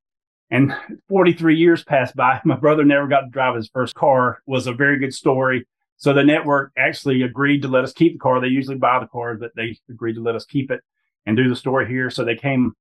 and 0.52 0.74
43 1.08 1.56
years 1.56 1.84
passed 1.84 2.16
by. 2.16 2.40
My 2.44 2.56
brother 2.56 2.84
never 2.84 3.06
got 3.06 3.20
to 3.20 3.30
drive 3.30 3.54
his 3.54 3.68
first 3.68 3.94
car. 3.94 4.42
Was 4.46 4.66
a 4.66 4.72
very 4.72 4.98
good 4.98 5.14
story. 5.14 5.64
So 5.96 6.12
the 6.12 6.24
network 6.24 6.72
actually 6.76 7.22
agreed 7.22 7.62
to 7.62 7.68
let 7.68 7.84
us 7.84 7.92
keep 7.92 8.14
the 8.14 8.18
car. 8.18 8.40
They 8.40 8.48
usually 8.48 8.76
buy 8.76 8.98
the 8.98 9.06
car, 9.06 9.34
but 9.34 9.52
they 9.54 9.78
agreed 9.88 10.14
to 10.14 10.22
let 10.22 10.34
us 10.34 10.44
keep 10.44 10.70
it 10.70 10.80
and 11.26 11.36
do 11.36 11.48
the 11.48 11.56
story 11.56 11.86
here. 11.88 12.10
So 12.10 12.24
they 12.24 12.36
came, 12.36 12.74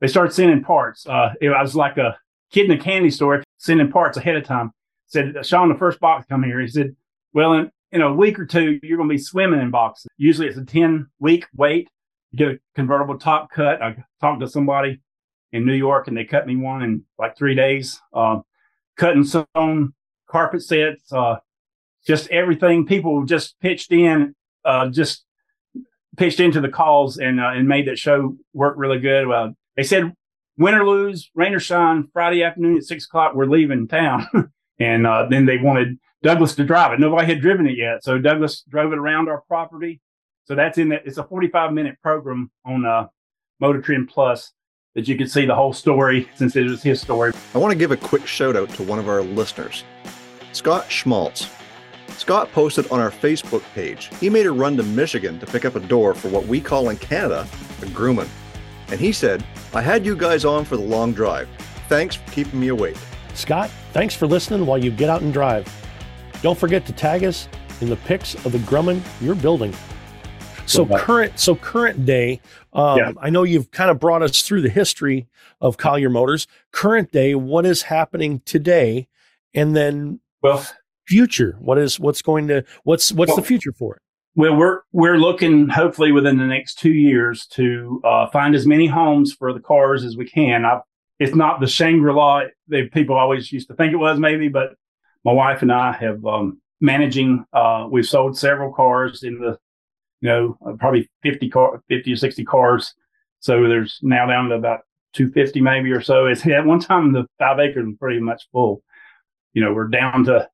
they 0.00 0.06
started 0.06 0.32
sending 0.32 0.62
parts. 0.62 1.06
Uh, 1.06 1.34
it 1.40 1.48
was 1.48 1.74
like 1.74 1.96
a 1.96 2.18
kid 2.50 2.66
in 2.66 2.78
a 2.78 2.82
candy 2.82 3.10
store 3.10 3.42
sending 3.58 3.90
parts 3.90 4.16
ahead 4.16 4.36
of 4.36 4.44
time. 4.44 4.72
Said, 5.06 5.34
Sean, 5.44 5.68
the 5.68 5.74
first 5.74 6.00
box 6.00 6.26
come 6.28 6.42
here. 6.42 6.60
He 6.60 6.68
said, 6.68 6.94
well, 7.32 7.54
in, 7.54 7.70
in 7.92 8.02
a 8.02 8.12
week 8.12 8.38
or 8.38 8.46
two, 8.46 8.78
you're 8.82 8.98
going 8.98 9.08
to 9.08 9.14
be 9.14 9.18
swimming 9.20 9.60
in 9.60 9.70
boxes. 9.70 10.08
Usually 10.16 10.48
it's 10.48 10.58
a 10.58 10.64
10 10.64 11.06
week 11.18 11.46
wait 11.56 11.88
You 12.32 12.38
get 12.38 12.48
a 12.48 12.58
convertible 12.74 13.18
top 13.18 13.50
cut. 13.50 13.82
I 13.82 13.96
talked 14.20 14.40
to 14.40 14.48
somebody 14.48 15.00
in 15.52 15.64
New 15.64 15.74
York, 15.74 16.08
and 16.08 16.16
they 16.16 16.24
cut 16.24 16.46
me 16.46 16.56
one 16.56 16.82
in 16.82 17.04
like 17.18 17.36
three 17.36 17.54
days. 17.54 18.00
Uh, 18.12 18.40
cutting 18.96 19.24
some 19.24 19.94
carpet 20.28 20.62
sets, 20.62 21.10
uh, 21.12 21.36
just 22.06 22.28
everything. 22.30 22.86
People 22.86 23.24
just 23.24 23.58
pitched 23.60 23.92
in, 23.92 24.34
uh, 24.64 24.88
just 24.88 25.24
pitched 26.18 26.40
into 26.40 26.60
the 26.60 26.68
calls 26.68 27.16
and 27.16 27.40
uh, 27.40 27.50
and 27.50 27.66
made 27.66 27.86
that 27.88 27.98
show 27.98 28.36
work 28.52 28.74
really 28.76 28.98
good. 28.98 29.26
Well, 29.26 29.54
they 29.76 29.84
said 29.84 30.12
win 30.58 30.74
or 30.74 30.86
lose, 30.86 31.30
rain 31.34 31.54
or 31.54 31.60
shine, 31.60 32.08
Friday 32.12 32.42
afternoon 32.42 32.76
at 32.76 32.84
six 32.84 33.06
o'clock, 33.06 33.34
we're 33.34 33.46
leaving 33.46 33.88
town. 33.88 34.26
and 34.78 35.06
uh, 35.06 35.26
then 35.30 35.46
they 35.46 35.56
wanted 35.56 35.98
Douglas 36.22 36.54
to 36.56 36.64
drive 36.64 36.92
it. 36.92 37.00
Nobody 37.00 37.26
had 37.26 37.40
driven 37.40 37.66
it 37.66 37.78
yet, 37.78 38.02
so 38.04 38.18
Douglas 38.18 38.62
drove 38.68 38.92
it 38.92 38.98
around 38.98 39.28
our 39.28 39.42
property. 39.42 40.00
So 40.44 40.54
that's 40.54 40.78
in 40.78 40.88
that. 40.90 41.02
It's 41.06 41.18
a 41.18 41.24
forty-five 41.24 41.72
minute 41.72 41.96
program 42.02 42.50
on 42.64 42.84
uh, 42.84 43.06
Motor 43.60 43.80
Trend 43.80 44.08
Plus 44.08 44.52
that 44.94 45.06
you 45.06 45.16
can 45.16 45.28
see 45.28 45.46
the 45.46 45.54
whole 45.54 45.72
story 45.72 46.28
since 46.34 46.56
it 46.56 46.64
was 46.64 46.82
his 46.82 47.00
story. 47.00 47.32
I 47.54 47.58
want 47.58 47.72
to 47.72 47.78
give 47.78 47.92
a 47.92 47.96
quick 47.96 48.26
shout 48.26 48.56
out 48.56 48.70
to 48.70 48.82
one 48.82 48.98
of 48.98 49.08
our 49.08 49.22
listeners, 49.22 49.84
Scott 50.52 50.90
Schmaltz. 50.90 51.57
Scott 52.18 52.50
posted 52.50 52.90
on 52.90 52.98
our 52.98 53.12
Facebook 53.12 53.62
page. 53.74 54.10
He 54.18 54.28
made 54.28 54.44
a 54.44 54.50
run 54.50 54.76
to 54.76 54.82
Michigan 54.82 55.38
to 55.38 55.46
pick 55.46 55.64
up 55.64 55.76
a 55.76 55.80
door 55.80 56.14
for 56.14 56.28
what 56.28 56.44
we 56.46 56.60
call 56.60 56.88
in 56.88 56.96
Canada 56.96 57.46
a 57.80 57.86
Grumman. 57.86 58.28
And 58.88 58.98
he 58.98 59.12
said, 59.12 59.46
I 59.72 59.82
had 59.82 60.04
you 60.04 60.16
guys 60.16 60.44
on 60.44 60.64
for 60.64 60.76
the 60.76 60.82
long 60.82 61.12
drive. 61.12 61.48
Thanks 61.88 62.16
for 62.16 62.28
keeping 62.32 62.58
me 62.58 62.68
awake. 62.68 62.96
Scott, 63.34 63.70
thanks 63.92 64.16
for 64.16 64.26
listening 64.26 64.66
while 64.66 64.82
you 64.82 64.90
get 64.90 65.08
out 65.08 65.22
and 65.22 65.32
drive. 65.32 65.72
Don't 66.42 66.58
forget 66.58 66.84
to 66.86 66.92
tag 66.92 67.22
us 67.22 67.48
in 67.80 67.88
the 67.88 67.96
pics 67.96 68.34
of 68.44 68.50
the 68.50 68.58
Grumman 68.58 69.00
you're 69.20 69.36
building. 69.36 69.72
So 70.66 70.86
current, 70.86 71.38
so 71.38 71.54
current 71.54 72.04
day. 72.04 72.40
Um, 72.72 72.98
yeah. 72.98 73.12
I 73.20 73.30
know 73.30 73.44
you've 73.44 73.70
kind 73.70 73.90
of 73.92 74.00
brought 74.00 74.22
us 74.22 74.42
through 74.42 74.62
the 74.62 74.68
history 74.68 75.28
of 75.60 75.76
Collier 75.76 76.10
Motors. 76.10 76.48
Current 76.72 77.12
day, 77.12 77.36
what 77.36 77.64
is 77.64 77.82
happening 77.82 78.42
today, 78.44 79.06
and 79.54 79.76
then 79.76 80.18
well, 80.42 80.66
future. 81.08 81.56
What 81.60 81.78
is 81.78 81.98
what's 81.98 82.22
going 82.22 82.48
to 82.48 82.64
what's 82.84 83.12
what's 83.12 83.30
well, 83.30 83.36
the 83.36 83.42
future 83.42 83.72
for 83.72 83.96
it? 83.96 84.02
Well, 84.34 84.56
we're 84.56 84.80
we're 84.92 85.18
looking 85.18 85.68
hopefully 85.68 86.12
within 86.12 86.38
the 86.38 86.46
next 86.46 86.78
two 86.78 86.92
years 86.92 87.46
to 87.48 88.00
uh, 88.04 88.26
find 88.28 88.54
as 88.54 88.66
many 88.66 88.86
homes 88.86 89.32
for 89.32 89.52
the 89.52 89.60
cars 89.60 90.04
as 90.04 90.16
we 90.16 90.28
can. 90.28 90.64
I, 90.64 90.80
it's 91.18 91.34
not 91.34 91.60
the 91.60 91.66
Shangri 91.66 92.12
La 92.12 92.42
that 92.68 92.92
people 92.92 93.16
always 93.16 93.50
used 93.50 93.68
to 93.68 93.74
think 93.74 93.92
it 93.92 93.96
was, 93.96 94.20
maybe, 94.20 94.48
but 94.48 94.74
my 95.24 95.32
wife 95.32 95.62
and 95.62 95.72
I 95.72 95.92
have 95.92 96.24
um, 96.24 96.60
managing. 96.80 97.44
Uh, 97.52 97.88
we've 97.90 98.06
sold 98.06 98.38
several 98.38 98.72
cars 98.72 99.24
in 99.24 99.40
the 99.40 99.58
you 100.20 100.28
know, 100.28 100.58
uh, 100.66 100.72
probably 100.78 101.08
50 101.22 101.48
car, 101.50 101.82
50 101.88 102.12
or 102.12 102.16
60 102.16 102.44
cars. 102.44 102.94
So 103.40 103.68
there's 103.68 103.98
now 104.02 104.26
down 104.26 104.48
to 104.48 104.56
about 104.56 104.80
250 105.14 105.60
maybe 105.60 105.92
or 105.92 106.00
so. 106.00 106.26
It's 106.26 106.46
at 106.46 106.64
one 106.64 106.80
time 106.80 107.12
the 107.12 107.26
five 107.38 107.58
acres 107.58 107.86
was 107.86 107.96
pretty 107.98 108.20
much 108.20 108.48
full. 108.52 108.82
You 109.52 109.64
know, 109.64 109.72
we're 109.72 109.88
down 109.88 110.24
to, 110.24 110.48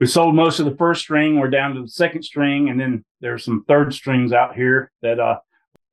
we 0.00 0.06
sold 0.06 0.34
most 0.34 0.58
of 0.58 0.66
the 0.66 0.76
first 0.76 1.02
string. 1.02 1.38
We're 1.38 1.50
down 1.50 1.74
to 1.74 1.82
the 1.82 1.88
second 1.88 2.22
string. 2.22 2.68
And 2.68 2.80
then 2.80 3.04
there's 3.20 3.44
some 3.44 3.64
third 3.68 3.94
strings 3.94 4.32
out 4.32 4.54
here 4.54 4.90
that, 5.02 5.20
uh, 5.20 5.38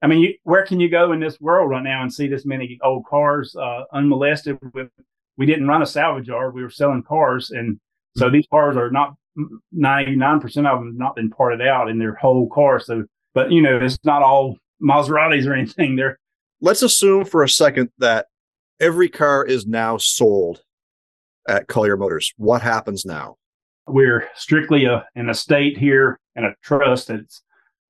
I 0.02 0.08
mean, 0.08 0.20
you, 0.20 0.34
where 0.44 0.66
can 0.66 0.80
you 0.80 0.90
go 0.90 1.12
in 1.12 1.20
this 1.20 1.40
world 1.40 1.70
right 1.70 1.84
now 1.84 2.02
and 2.02 2.12
see 2.12 2.28
this 2.28 2.46
many 2.46 2.80
old 2.84 3.06
cars, 3.06 3.56
uh, 3.56 3.84
unmolested 3.94 4.58
with, 4.74 4.90
we 5.38 5.46
didn't 5.46 5.68
run 5.68 5.82
a 5.82 5.86
salvage 5.86 6.28
yard. 6.28 6.56
We 6.56 6.64
were 6.64 6.70
selling 6.70 7.04
cars. 7.04 7.52
And 7.52 7.80
so 8.18 8.30
these 8.30 8.48
cars 8.50 8.76
are 8.76 8.90
not 8.90 9.14
99% 9.76 10.44
of 10.44 10.54
them 10.54 10.66
have 10.66 10.96
not 10.96 11.16
been 11.16 11.30
parted 11.30 11.62
out 11.62 11.90
in 11.90 12.00
their 12.00 12.16
whole 12.16 12.50
car. 12.50 12.80
So, 12.80 13.06
but 13.34 13.52
you 13.52 13.62
know, 13.62 13.78
it's 13.78 13.98
not 14.04 14.24
all 14.24 14.58
Maseratis 14.82 15.46
or 15.46 15.54
anything. 15.54 15.96
They're 15.96 16.18
let's 16.60 16.82
assume 16.82 17.26
for 17.26 17.44
a 17.44 17.50
second 17.50 17.90
that 18.00 18.28
every 18.80 19.10
car 19.10 19.46
is 19.46 19.66
now 19.66 19.98
sold 19.98 20.62
at 21.48 21.68
Collier 21.68 21.98
Motors. 21.98 22.34
What 22.38 22.62
happens 22.62 23.06
now? 23.06 23.38
We're 23.88 24.28
strictly 24.36 24.86
a, 24.86 25.06
an 25.16 25.30
estate 25.30 25.78
here 25.78 26.20
and 26.36 26.46
a 26.46 26.56
trust 26.62 27.08
that's 27.08 27.42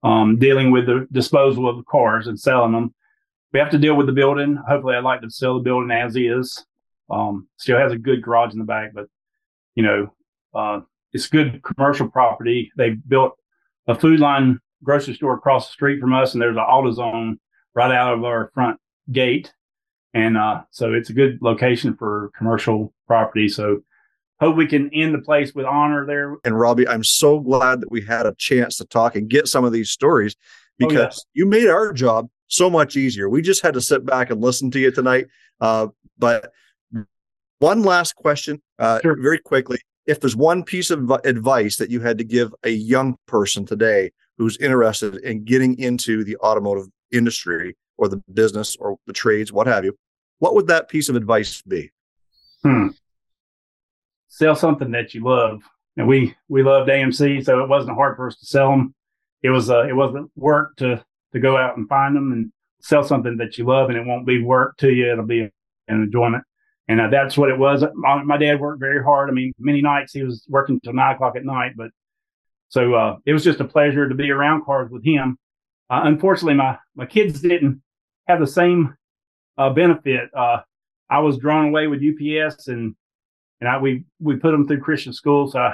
um, 0.03 0.37
dealing 0.39 0.71
with 0.71 0.85
the 0.85 1.07
disposal 1.11 1.69
of 1.69 1.77
the 1.77 1.83
cars 1.83 2.27
and 2.27 2.39
selling 2.39 2.71
them. 2.71 2.93
We 3.53 3.59
have 3.59 3.71
to 3.71 3.77
deal 3.77 3.95
with 3.95 4.07
the 4.07 4.13
building. 4.13 4.57
Hopefully, 4.67 4.95
I'd 4.95 5.03
like 5.03 5.21
to 5.21 5.29
sell 5.29 5.55
the 5.55 5.63
building 5.63 5.91
as 5.91 6.15
is. 6.15 6.65
Um, 7.09 7.47
still 7.57 7.77
has 7.77 7.91
a 7.91 7.97
good 7.97 8.21
garage 8.21 8.53
in 8.53 8.59
the 8.59 8.65
back, 8.65 8.91
but 8.93 9.07
you 9.75 9.83
know, 9.83 10.13
uh, 10.53 10.79
it's 11.13 11.27
good 11.27 11.61
commercial 11.61 12.09
property. 12.09 12.71
They 12.77 12.91
built 12.91 13.33
a 13.87 13.95
Food 13.95 14.19
Lion 14.19 14.59
grocery 14.83 15.13
store 15.15 15.35
across 15.35 15.67
the 15.67 15.73
street 15.73 15.99
from 15.99 16.13
us, 16.13 16.33
and 16.33 16.41
there's 16.41 16.55
an 16.55 16.63
AutoZone 16.63 17.37
right 17.75 17.91
out 17.91 18.13
of 18.13 18.23
our 18.23 18.51
front 18.53 18.79
gate. 19.11 19.53
And 20.13 20.37
uh, 20.37 20.61
so 20.71 20.93
it's 20.93 21.09
a 21.09 21.13
good 21.13 21.39
location 21.41 21.95
for 21.95 22.31
commercial 22.37 22.93
property. 23.07 23.47
So 23.47 23.81
hope 24.41 24.55
we 24.55 24.67
can 24.67 24.89
end 24.93 25.13
the 25.13 25.21
place 25.21 25.53
with 25.53 25.65
honor 25.65 26.05
there. 26.05 26.35
And 26.43 26.59
Robbie, 26.59 26.87
I'm 26.87 27.03
so 27.03 27.39
glad 27.39 27.81
that 27.81 27.91
we 27.91 28.01
had 28.01 28.25
a 28.25 28.35
chance 28.37 28.77
to 28.77 28.85
talk 28.85 29.15
and 29.15 29.29
get 29.29 29.47
some 29.47 29.63
of 29.63 29.71
these 29.71 29.91
stories 29.91 30.35
because 30.77 31.23
oh, 31.25 31.29
you 31.33 31.45
made 31.45 31.67
our 31.67 31.93
job 31.93 32.27
so 32.47 32.69
much 32.69 32.97
easier. 32.97 33.29
We 33.29 33.41
just 33.41 33.61
had 33.61 33.75
to 33.75 33.81
sit 33.81 34.05
back 34.05 34.29
and 34.31 34.41
listen 34.41 34.71
to 34.71 34.79
you 34.79 34.91
tonight. 34.91 35.27
Uh, 35.59 35.87
but 36.17 36.51
one 37.59 37.83
last 37.83 38.15
question, 38.15 38.61
uh, 38.79 38.99
sure. 39.01 39.15
very 39.21 39.39
quickly 39.39 39.79
if 40.05 40.19
there's 40.19 40.35
one 40.35 40.63
piece 40.63 40.89
of 40.89 41.09
advice 41.23 41.77
that 41.77 41.89
you 41.89 41.99
had 41.99 42.17
to 42.17 42.23
give 42.23 42.53
a 42.63 42.69
young 42.69 43.15
person 43.27 43.65
today 43.65 44.11
who's 44.37 44.57
interested 44.57 45.15
in 45.17 45.43
getting 45.43 45.77
into 45.77 46.23
the 46.23 46.35
automotive 46.37 46.87
industry 47.11 47.75
or 47.97 48.07
the 48.07 48.17
business 48.33 48.75
or 48.77 48.97
the 49.05 49.13
trades, 49.13 49.51
what 49.51 49.67
have 49.67 49.85
you, 49.85 49.95
what 50.39 50.55
would 50.55 50.67
that 50.67 50.89
piece 50.89 51.09
of 51.09 51.15
advice 51.15 51.61
be? 51.61 51.91
Hmm. 52.63 52.87
Sell 54.33 54.55
something 54.55 54.91
that 54.91 55.13
you 55.13 55.25
love. 55.25 55.61
And 55.97 56.07
we 56.07 56.33
we 56.47 56.63
loved 56.63 56.89
AMC, 56.89 57.43
so 57.43 57.61
it 57.61 57.67
wasn't 57.67 57.97
hard 57.97 58.15
for 58.15 58.27
us 58.27 58.37
to 58.37 58.45
sell 58.45 58.71
them. 58.71 58.95
It 59.43 59.49
was 59.49 59.69
uh, 59.69 59.85
it 59.87 59.93
wasn't 59.93 60.31
work 60.37 60.77
to 60.77 61.03
to 61.33 61.39
go 61.39 61.57
out 61.57 61.75
and 61.75 61.87
find 61.89 62.15
them 62.15 62.31
and 62.31 62.51
sell 62.79 63.03
something 63.03 63.35
that 63.37 63.57
you 63.57 63.65
love, 63.65 63.89
and 63.89 63.97
it 63.97 64.05
won't 64.05 64.25
be 64.25 64.41
work 64.41 64.77
to 64.77 64.89
you. 64.89 65.11
It'll 65.11 65.25
be 65.25 65.41
an 65.41 65.51
enjoyment. 65.89 66.43
And 66.87 67.01
uh, 67.01 67.09
that's 67.09 67.37
what 67.37 67.49
it 67.49 67.59
was. 67.59 67.83
My, 67.93 68.23
my, 68.23 68.37
dad 68.37 68.59
worked 68.59 68.79
very 68.79 69.03
hard. 69.03 69.29
I 69.29 69.33
mean, 69.33 69.53
many 69.59 69.81
nights 69.81 70.13
he 70.13 70.23
was 70.23 70.45
working 70.49 70.79
till 70.79 70.93
nine 70.93 71.15
o'clock 71.15 71.35
at 71.35 71.45
night, 71.45 71.73
but 71.77 71.91
so 72.69 72.93
uh, 72.93 73.17
it 73.25 73.33
was 73.33 73.43
just 73.43 73.59
a 73.59 73.65
pleasure 73.65 74.09
to 74.09 74.15
be 74.15 74.31
around 74.31 74.65
cars 74.65 74.89
with 74.89 75.03
him. 75.05 75.37
Uh, 75.89 76.01
unfortunately, 76.05 76.55
my, 76.55 76.77
my 76.95 77.05
kids 77.05 77.41
didn't 77.41 77.81
have 78.27 78.39
the 78.39 78.47
same 78.47 78.95
uh, 79.57 79.69
benefit. 79.69 80.29
Uh, 80.33 80.61
I 81.09 81.19
was 81.19 81.37
drawn 81.37 81.67
away 81.67 81.87
with 81.87 82.01
UPS 82.01 82.69
and, 82.69 82.95
and 83.61 83.69
I, 83.69 83.77
we, 83.77 84.03
we 84.19 84.35
put 84.35 84.51
them 84.51 84.67
through 84.67 84.81
Christian 84.81 85.13
schools. 85.13 85.53
So 85.53 85.71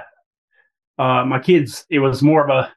uh, 1.00 1.26
my 1.26 1.40
kids, 1.40 1.86
it 1.90 2.00
was 2.00 2.22
more 2.22 2.44
of 2.44 2.50
a 2.50 2.72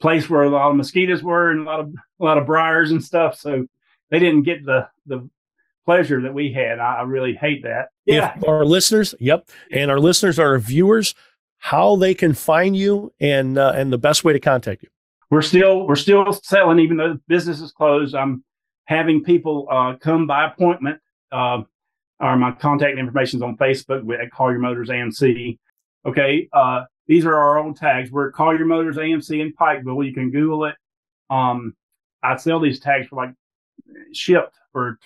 place 0.00 0.30
where 0.30 0.44
a 0.44 0.48
lot 0.48 0.70
of 0.70 0.76
mosquitoes 0.76 1.22
were 1.22 1.50
and 1.50 1.60
a 1.60 1.64
lot 1.64 1.80
of, 1.80 1.94
a 2.20 2.24
lot 2.24 2.38
of 2.38 2.46
briars 2.46 2.90
and 2.90 3.04
stuff. 3.04 3.38
So 3.38 3.66
they 4.10 4.18
didn't 4.18 4.44
get 4.44 4.64
the, 4.64 4.88
the 5.06 5.28
pleasure 5.84 6.22
that 6.22 6.32
we 6.32 6.52
had. 6.52 6.78
I, 6.78 6.96
I 6.96 7.02
really 7.02 7.34
hate 7.34 7.64
that. 7.64 7.88
Yeah. 8.06 8.34
If 8.36 8.48
our 8.48 8.64
listeners, 8.64 9.14
yep, 9.20 9.48
and 9.70 9.90
our 9.90 10.00
listeners 10.00 10.38
are 10.38 10.52
our 10.52 10.58
viewers, 10.58 11.14
how 11.58 11.96
they 11.96 12.14
can 12.14 12.32
find 12.32 12.74
you 12.74 13.12
and 13.20 13.58
uh, 13.58 13.72
and 13.74 13.92
the 13.92 13.98
best 13.98 14.24
way 14.24 14.32
to 14.32 14.40
contact 14.40 14.82
you. 14.82 14.88
We're 15.30 15.42
still 15.42 15.86
we're 15.86 15.94
still 15.94 16.32
selling, 16.32 16.78
even 16.78 16.96
though 16.96 17.12
the 17.14 17.20
business 17.28 17.60
is 17.60 17.70
closed. 17.70 18.14
I'm 18.14 18.42
having 18.86 19.22
people 19.22 19.68
uh, 19.70 19.96
come 20.00 20.26
by 20.26 20.46
appointment. 20.46 21.00
Uh, 21.30 21.62
or 22.20 22.36
my 22.36 22.52
contact 22.52 22.98
information 22.98 23.38
is 23.38 23.42
on 23.42 23.56
Facebook 23.56 24.02
at 24.22 24.30
Collier 24.30 24.58
Motors 24.58 24.88
AMC. 24.88 25.58
Okay, 26.06 26.48
uh, 26.52 26.84
these 27.06 27.24
are 27.26 27.34
our 27.34 27.58
old 27.58 27.76
tags. 27.76 28.10
We're 28.10 28.30
Collier 28.32 28.64
Motors 28.64 28.96
AMC 28.96 29.40
in 29.40 29.52
Pikeville. 29.52 30.06
You 30.06 30.14
can 30.14 30.30
Google 30.30 30.66
it. 30.66 30.74
Um, 31.28 31.74
I 32.22 32.36
sell 32.36 32.60
these 32.60 32.80
tags 32.80 33.08
for 33.08 33.16
like 33.16 33.34
shipped 34.12 34.54
for 34.72 34.98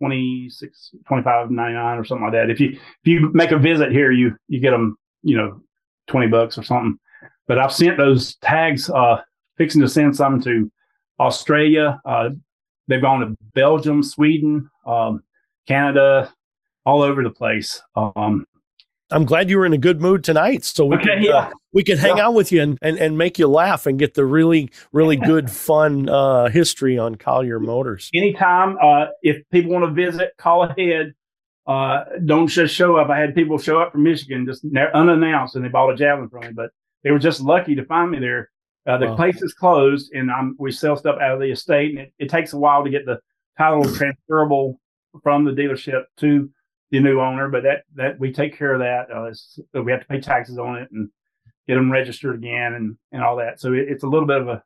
26 0.00 0.90
25 1.06 1.50
99 1.50 1.98
or 1.98 2.04
something 2.04 2.24
like 2.24 2.32
that 2.32 2.50
if 2.50 2.60
you 2.60 2.70
if 2.70 2.80
you 3.04 3.30
make 3.32 3.52
a 3.52 3.58
visit 3.58 3.92
here 3.92 4.10
you 4.10 4.36
you 4.48 4.60
get 4.60 4.72
them 4.72 4.98
you 5.22 5.36
know 5.36 5.60
20 6.08 6.26
bucks 6.26 6.58
or 6.58 6.62
something 6.62 6.98
but 7.46 7.58
i've 7.58 7.72
sent 7.72 7.96
those 7.96 8.34
tags 8.36 8.90
uh 8.90 9.20
fixing 9.56 9.80
to 9.80 9.88
send 9.88 10.14
some 10.14 10.40
to 10.40 10.70
australia 11.20 12.00
uh 12.04 12.28
they've 12.88 13.00
gone 13.00 13.20
to 13.20 13.36
belgium 13.54 14.02
sweden 14.02 14.68
um 14.84 15.22
canada 15.66 16.32
all 16.84 17.02
over 17.02 17.22
the 17.22 17.30
place 17.30 17.82
um 17.96 18.46
I'm 19.10 19.24
glad 19.24 19.50
you 19.50 19.58
were 19.58 19.66
in 19.66 19.72
a 19.72 19.78
good 19.78 20.00
mood 20.00 20.24
tonight, 20.24 20.64
so 20.64 20.86
we 20.86 20.96
okay, 20.96 21.22
can 21.22 21.32
uh, 21.32 21.50
we 21.72 21.84
can 21.84 21.98
hang 21.98 22.16
yeah. 22.16 22.26
out 22.26 22.34
with 22.34 22.50
you 22.50 22.62
and, 22.62 22.78
and, 22.82 22.98
and 22.98 23.18
make 23.18 23.38
you 23.38 23.46
laugh 23.46 23.86
and 23.86 23.98
get 23.98 24.14
the 24.14 24.24
really 24.24 24.70
really 24.92 25.16
good 25.30 25.50
fun 25.50 26.08
uh, 26.08 26.48
history 26.48 26.98
on 26.98 27.14
Collier 27.14 27.60
Motors. 27.60 28.10
Anytime, 28.14 28.76
uh, 28.82 29.06
if 29.22 29.42
people 29.50 29.72
want 29.72 29.84
to 29.84 29.90
visit, 29.90 30.32
call 30.38 30.64
ahead. 30.64 31.14
Uh, 31.66 32.04
don't 32.26 32.48
just 32.48 32.74
show 32.74 32.96
up. 32.96 33.08
I 33.08 33.18
had 33.18 33.34
people 33.34 33.56
show 33.56 33.80
up 33.80 33.92
from 33.92 34.02
Michigan 34.02 34.44
just 34.46 34.66
unannounced, 34.94 35.56
and 35.56 35.64
they 35.64 35.68
bought 35.68 35.90
a 35.90 35.96
javelin 35.96 36.28
from 36.28 36.42
me, 36.42 36.52
but 36.52 36.70
they 37.02 37.10
were 37.10 37.18
just 37.18 37.40
lucky 37.40 37.74
to 37.74 37.84
find 37.86 38.10
me 38.10 38.18
there. 38.18 38.50
Uh, 38.86 38.98
the 38.98 39.06
wow. 39.06 39.16
place 39.16 39.40
is 39.40 39.54
closed, 39.54 40.12
and 40.12 40.30
I'm, 40.30 40.56
we 40.58 40.70
sell 40.70 40.94
stuff 40.94 41.16
out 41.22 41.32
of 41.32 41.40
the 41.40 41.50
estate, 41.50 41.92
and 41.92 42.00
it, 42.00 42.12
it 42.18 42.28
takes 42.28 42.52
a 42.52 42.58
while 42.58 42.84
to 42.84 42.90
get 42.90 43.06
the 43.06 43.18
title 43.56 43.82
transferable 43.94 44.78
from 45.22 45.44
the 45.44 45.52
dealership 45.52 46.04
to 46.18 46.50
the 46.90 47.00
new 47.00 47.20
owner, 47.20 47.48
but 47.48 47.62
that 47.64 47.84
that 47.94 48.18
we 48.18 48.32
take 48.32 48.56
care 48.58 48.74
of 48.74 48.80
that. 48.80 49.10
Uh, 49.10 49.82
we 49.82 49.92
have 49.92 50.00
to 50.00 50.06
pay 50.06 50.20
taxes 50.20 50.58
on 50.58 50.76
it 50.76 50.88
and 50.92 51.10
get 51.66 51.74
them 51.74 51.90
registered 51.90 52.36
again 52.36 52.74
and 52.74 52.96
and 53.12 53.22
all 53.22 53.36
that. 53.36 53.60
So 53.60 53.72
it, 53.72 53.86
it's 53.88 54.04
a 54.04 54.08
little 54.08 54.28
bit 54.28 54.40
of 54.40 54.48
a 54.48 54.62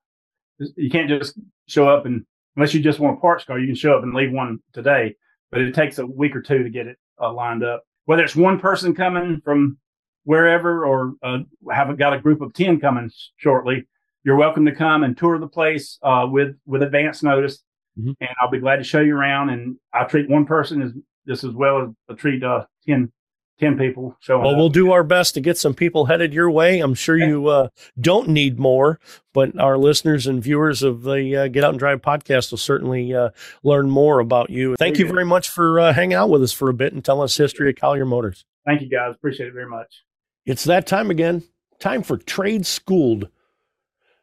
you 0.77 0.91
can't 0.91 1.09
just 1.09 1.39
show 1.67 1.89
up 1.89 2.05
and 2.05 2.25
unless 2.59 2.75
you 2.75 2.81
just 2.81 2.99
want 2.99 3.19
a 3.19 3.21
parts 3.21 3.45
car, 3.45 3.59
you 3.59 3.67
can 3.67 3.77
show 3.77 3.97
up 3.97 4.03
and 4.03 4.13
leave 4.13 4.33
one 4.33 4.59
today, 4.73 5.15
but 5.53 5.61
it 5.61 5.75
takes 5.75 5.99
a 5.99 6.07
week 6.07 6.35
or 6.35 6.43
two 6.43 6.65
to 6.65 6.71
get 6.71 6.89
it 6.89 6.99
uh, 7.21 7.33
lined 7.33 7.63
up. 7.63 7.85
Whether 8.07 8.25
it's 8.25 8.35
one 8.35 8.59
person 8.59 8.97
coming 8.97 9.41
from 9.45 9.79
wherever 10.25 10.85
or 10.85 11.15
uh, 11.23 11.39
have 11.71 11.97
got 11.97 12.15
a 12.15 12.21
group 12.21 12.41
of 12.41 12.53
10 12.55 12.81
coming 12.81 13.11
shortly, 13.37 13.87
you're 14.25 14.37
welcome 14.37 14.67
to 14.67 14.75
come 14.75 15.05
and 15.05 15.17
tour 15.17 15.39
the 15.39 15.47
place 15.47 15.99
uh, 16.03 16.27
with 16.29 16.57
with 16.67 16.83
advance 16.83 17.23
notice. 17.23 17.63
Mm-hmm. 17.99 18.13
And 18.21 18.31
I'll 18.41 18.51
be 18.51 18.59
glad 18.59 18.77
to 18.77 18.85
show 18.85 19.01
you 19.01 19.17
around. 19.17 19.51
And 19.51 19.77
I 19.93 20.05
treat 20.05 20.29
one 20.29 20.47
person 20.47 20.83
as 20.83 20.93
just 21.27 21.45
as 21.45 21.53
well 21.53 21.83
as 21.83 21.89
I 22.09 22.15
treat 22.15 22.43
uh, 22.43 22.67
10 22.87 23.13
10 23.61 23.77
people. 23.77 24.17
Showing 24.21 24.43
well 24.43 24.53
up. 24.53 24.57
we'll 24.57 24.69
do 24.69 24.93
our 24.93 25.03
best 25.03 25.35
to 25.35 25.41
get 25.41 25.59
some 25.59 25.75
people 25.75 26.07
headed 26.07 26.33
your 26.33 26.49
way. 26.49 26.79
I'm 26.79 26.95
sure 26.95 27.17
you 27.17 27.49
uh, 27.49 27.69
don't 28.01 28.29
need 28.29 28.59
more 28.59 29.01
but 29.39 29.57
our 29.57 29.79
listeners 29.79 30.27
and 30.27 30.43
viewers 30.43 30.83
of 30.83 31.05
the 31.05 31.37
uh, 31.37 31.47
get 31.47 31.63
out 31.63 31.71
and 31.71 31.79
drive 31.79 32.03
podcast 32.03 32.51
will 32.51 32.59
certainly 32.59 33.15
uh, 33.15 33.31
learn 33.63 33.89
more 33.89 34.19
about 34.19 34.51
you. 34.51 34.75
Thank 34.75 34.99
you 34.99 35.07
very 35.07 35.25
much 35.25 35.49
for 35.49 35.79
uh, 35.79 35.93
hanging 35.93 36.15
out 36.15 36.29
with 36.29 36.43
us 36.43 36.51
for 36.51 36.69
a 36.69 36.75
bit 36.75 36.93
and 36.93 37.05
telling 37.05 37.23
us 37.23 37.37
history 37.37 37.71
of 37.71 37.77
collier 37.77 38.05
motors. 38.05 38.45
Thank 38.67 38.81
you 38.81 38.89
guys. 38.89 39.15
Appreciate 39.15 39.47
it 39.47 39.53
very 39.53 39.69
much. 39.69 40.03
It's 40.45 40.65
that 40.65 40.89
time 40.89 41.13
again. 41.13 41.45
Time 41.79 42.03
for 42.03 42.17
trade 42.17 42.67
schooled 42.67 43.29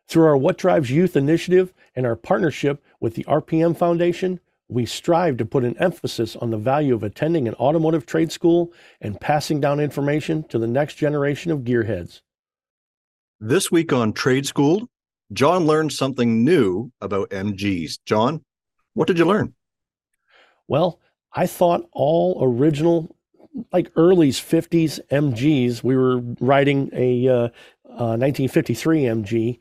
through 0.07 0.25
our 0.25 0.37
what 0.37 0.57
drives 0.57 0.91
youth 0.91 1.15
initiative 1.15 1.73
and 1.95 2.05
our 2.05 2.15
partnership 2.15 2.83
with 2.99 3.15
the 3.15 3.23
rpm 3.25 3.75
foundation 3.77 4.39
we 4.67 4.85
strive 4.85 5.37
to 5.37 5.45
put 5.45 5.63
an 5.63 5.77
emphasis 5.77 6.35
on 6.35 6.49
the 6.49 6.57
value 6.57 6.95
of 6.95 7.03
attending 7.03 7.47
an 7.47 7.53
automotive 7.55 8.05
trade 8.05 8.31
school 8.31 8.73
and 8.99 9.19
passing 9.19 9.59
down 9.59 9.79
information 9.79 10.43
to 10.45 10.57
the 10.57 10.67
next 10.67 10.95
generation 10.95 11.51
of 11.51 11.59
gearheads. 11.59 12.21
This 13.39 13.71
week 13.71 13.93
on 13.93 14.13
Trade 14.13 14.47
School, 14.47 14.87
John 15.33 15.65
learned 15.65 15.93
something 15.93 16.43
new 16.43 16.91
about 16.99 17.29
MGs. 17.29 17.99
John, 18.05 18.43
what 18.93 19.07
did 19.07 19.19
you 19.19 19.25
learn? 19.25 19.53
Well, 20.67 20.99
I 21.33 21.45
thought 21.45 21.87
all 21.91 22.39
original, 22.41 23.15
like 23.71 23.91
early 23.95 24.29
50s 24.29 24.99
MGs, 25.11 25.83
we 25.83 25.95
were 25.95 26.21
riding 26.39 26.89
a 26.93 27.27
uh, 27.27 27.33
uh, 27.85 28.17
1953 28.17 29.01
MG, 29.01 29.59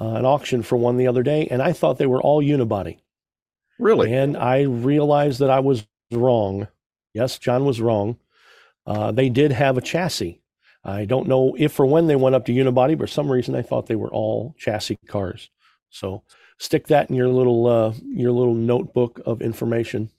uh, 0.00 0.14
an 0.14 0.24
auction 0.24 0.62
for 0.62 0.76
one 0.76 0.96
the 0.96 1.06
other 1.06 1.22
day, 1.22 1.46
and 1.50 1.62
I 1.62 1.72
thought 1.72 1.98
they 1.98 2.06
were 2.06 2.22
all 2.22 2.42
unibody. 2.42 2.98
Really? 3.78 4.12
And 4.12 4.36
I 4.36 4.62
realized 4.62 5.40
that 5.40 5.50
I 5.50 5.60
was 5.60 5.86
wrong. 6.10 6.68
Yes, 7.14 7.38
John 7.38 7.64
was 7.64 7.80
wrong. 7.80 8.18
Uh, 8.86 9.12
they 9.12 9.28
did 9.28 9.52
have 9.52 9.76
a 9.76 9.82
chassis. 9.82 10.40
I 10.84 11.04
don't 11.04 11.26
know 11.26 11.54
if 11.58 11.78
or 11.80 11.86
when 11.86 12.06
they 12.06 12.16
went 12.16 12.36
up 12.36 12.46
to 12.46 12.52
unibody, 12.52 12.96
but 12.96 13.08
for 13.08 13.12
some 13.12 13.30
reason 13.30 13.54
I 13.54 13.62
thought 13.62 13.86
they 13.86 13.96
were 13.96 14.10
all 14.10 14.54
chassis 14.56 14.98
cars. 15.08 15.50
So 15.90 16.22
stick 16.58 16.86
that 16.88 17.10
in 17.10 17.16
your 17.16 17.28
little 17.28 17.66
uh, 17.66 17.92
your 18.06 18.30
little 18.30 18.54
notebook 18.54 19.20
of 19.26 19.42
information. 19.42 20.10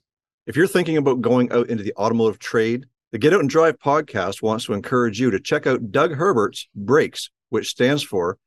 If 0.46 0.56
you're 0.56 0.66
thinking 0.66 0.96
about 0.96 1.22
going 1.22 1.50
out 1.52 1.68
into 1.68 1.82
the 1.82 1.94
automotive 1.96 2.38
trade, 2.38 2.86
the 3.12 3.18
Get 3.18 3.32
Out 3.32 3.40
and 3.40 3.48
Drive 3.48 3.78
podcast 3.78 4.42
wants 4.42 4.66
to 4.66 4.74
encourage 4.74 5.18
you 5.18 5.30
to 5.30 5.40
check 5.40 5.66
out 5.66 5.90
Doug 5.90 6.14
Herbert's 6.14 6.68
Brakes, 6.74 7.30
which 7.48 7.70
stands 7.70 8.02
for 8.02 8.38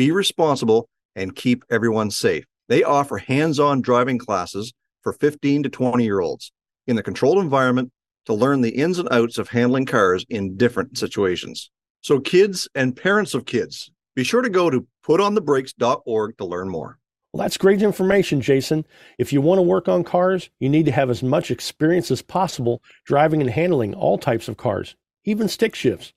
Be 0.00 0.12
Responsible 0.12 0.88
and 1.14 1.36
Keep 1.36 1.62
Everyone 1.68 2.10
Safe. 2.10 2.46
They 2.70 2.82
offer 2.82 3.18
hands 3.18 3.60
on 3.60 3.82
driving 3.82 4.16
classes 4.16 4.72
for 5.02 5.12
15 5.12 5.64
to 5.64 5.68
20 5.68 6.02
year 6.02 6.20
olds 6.20 6.52
in 6.86 6.96
the 6.96 7.02
controlled 7.02 7.36
environment 7.36 7.92
to 8.24 8.32
learn 8.32 8.62
the 8.62 8.70
ins 8.70 8.98
and 8.98 9.12
outs 9.12 9.36
of 9.36 9.50
handling 9.50 9.84
cars 9.84 10.24
in 10.30 10.56
different 10.56 10.96
situations. 10.96 11.70
So, 12.00 12.18
kids 12.18 12.66
and 12.74 12.96
parents 12.96 13.34
of 13.34 13.44
kids, 13.44 13.90
be 14.16 14.24
sure 14.24 14.40
to 14.40 14.48
go 14.48 14.70
to 14.70 14.86
putonthebrakes.org 15.06 16.38
to 16.38 16.44
learn 16.46 16.70
more. 16.70 16.98
Well, 17.34 17.42
that's 17.42 17.58
great 17.58 17.82
information, 17.82 18.40
Jason. 18.40 18.86
If 19.18 19.34
you 19.34 19.42
want 19.42 19.58
to 19.58 19.62
work 19.62 19.86
on 19.86 20.02
cars, 20.02 20.48
you 20.60 20.70
need 20.70 20.86
to 20.86 20.92
have 20.92 21.10
as 21.10 21.22
much 21.22 21.50
experience 21.50 22.10
as 22.10 22.22
possible 22.22 22.82
driving 23.04 23.42
and 23.42 23.50
handling 23.50 23.92
all 23.92 24.16
types 24.16 24.48
of 24.48 24.56
cars, 24.56 24.96
even 25.26 25.46
stick 25.46 25.74
shifts, 25.74 26.14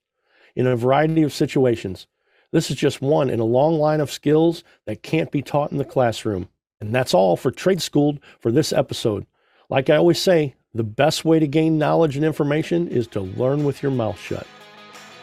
in 0.55 0.67
a 0.67 0.77
variety 0.77 1.21
of 1.23 1.33
situations. 1.33 2.07
This 2.53 2.69
is 2.69 2.77
just 2.77 3.01
one 3.01 3.31
in 3.31 3.39
a 3.39 3.45
long 3.45 3.79
line 3.79 3.99
of 3.99 4.11
skills 4.11 4.63
that 4.85 5.01
can't 5.01 5.31
be 5.31 5.41
taught 5.41 5.71
in 5.71 5.79
the 5.79 5.83
classroom. 5.83 6.49
And 6.79 6.93
that's 6.93 7.15
all 7.15 7.35
for 7.35 7.49
Trade 7.49 7.81
Schooled 7.81 8.19
for 8.39 8.51
this 8.51 8.71
episode. 8.71 9.25
Like 9.69 9.89
I 9.89 9.95
always 9.95 10.21
say, 10.21 10.53
the 10.71 10.83
best 10.83 11.25
way 11.25 11.39
to 11.39 11.47
gain 11.47 11.79
knowledge 11.79 12.15
and 12.15 12.23
information 12.23 12.87
is 12.87 13.07
to 13.07 13.21
learn 13.21 13.63
with 13.63 13.81
your 13.81 13.91
mouth 13.91 14.19
shut. 14.19 14.45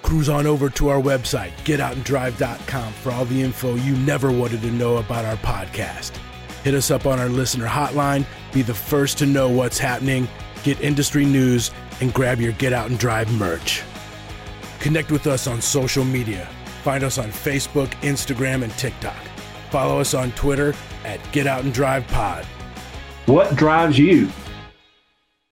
Cruise 0.02 0.28
on 0.28 0.44
over 0.44 0.68
to 0.70 0.88
our 0.88 1.00
website, 1.00 1.52
getoutandrive.com, 1.64 2.92
for 2.94 3.12
all 3.12 3.24
the 3.26 3.42
info 3.42 3.76
you 3.76 3.94
never 3.98 4.32
wanted 4.32 4.60
to 4.62 4.70
know 4.72 4.96
about 4.96 5.24
our 5.24 5.36
podcast. 5.36 6.16
Hit 6.64 6.74
us 6.74 6.90
up 6.90 7.06
on 7.06 7.20
our 7.20 7.28
listener 7.28 7.68
hotline, 7.68 8.26
be 8.52 8.62
the 8.62 8.74
first 8.74 9.18
to 9.18 9.26
know 9.26 9.48
what's 9.48 9.78
happening, 9.78 10.26
get 10.64 10.80
industry 10.80 11.24
news, 11.24 11.70
and 12.00 12.12
grab 12.12 12.40
your 12.40 12.52
Get 12.52 12.72
Out 12.72 12.90
and 12.90 12.98
Drive 12.98 13.30
merch. 13.38 13.82
Connect 14.80 15.12
with 15.12 15.28
us 15.28 15.46
on 15.46 15.60
social 15.60 16.04
media 16.04 16.48
Find 16.82 17.04
us 17.04 17.18
on 17.18 17.30
Facebook, 17.30 17.88
Instagram, 18.00 18.62
and 18.62 18.72
TikTok. 18.72 19.16
Follow 19.70 20.00
us 20.00 20.14
on 20.14 20.32
Twitter 20.32 20.74
at 21.04 21.20
Get 21.32 21.46
Out 21.46 21.64
and 21.64 21.72
Drive 21.72 22.06
Pod. 22.08 22.44
What 23.26 23.54
drives 23.54 23.98
you? 23.98 24.28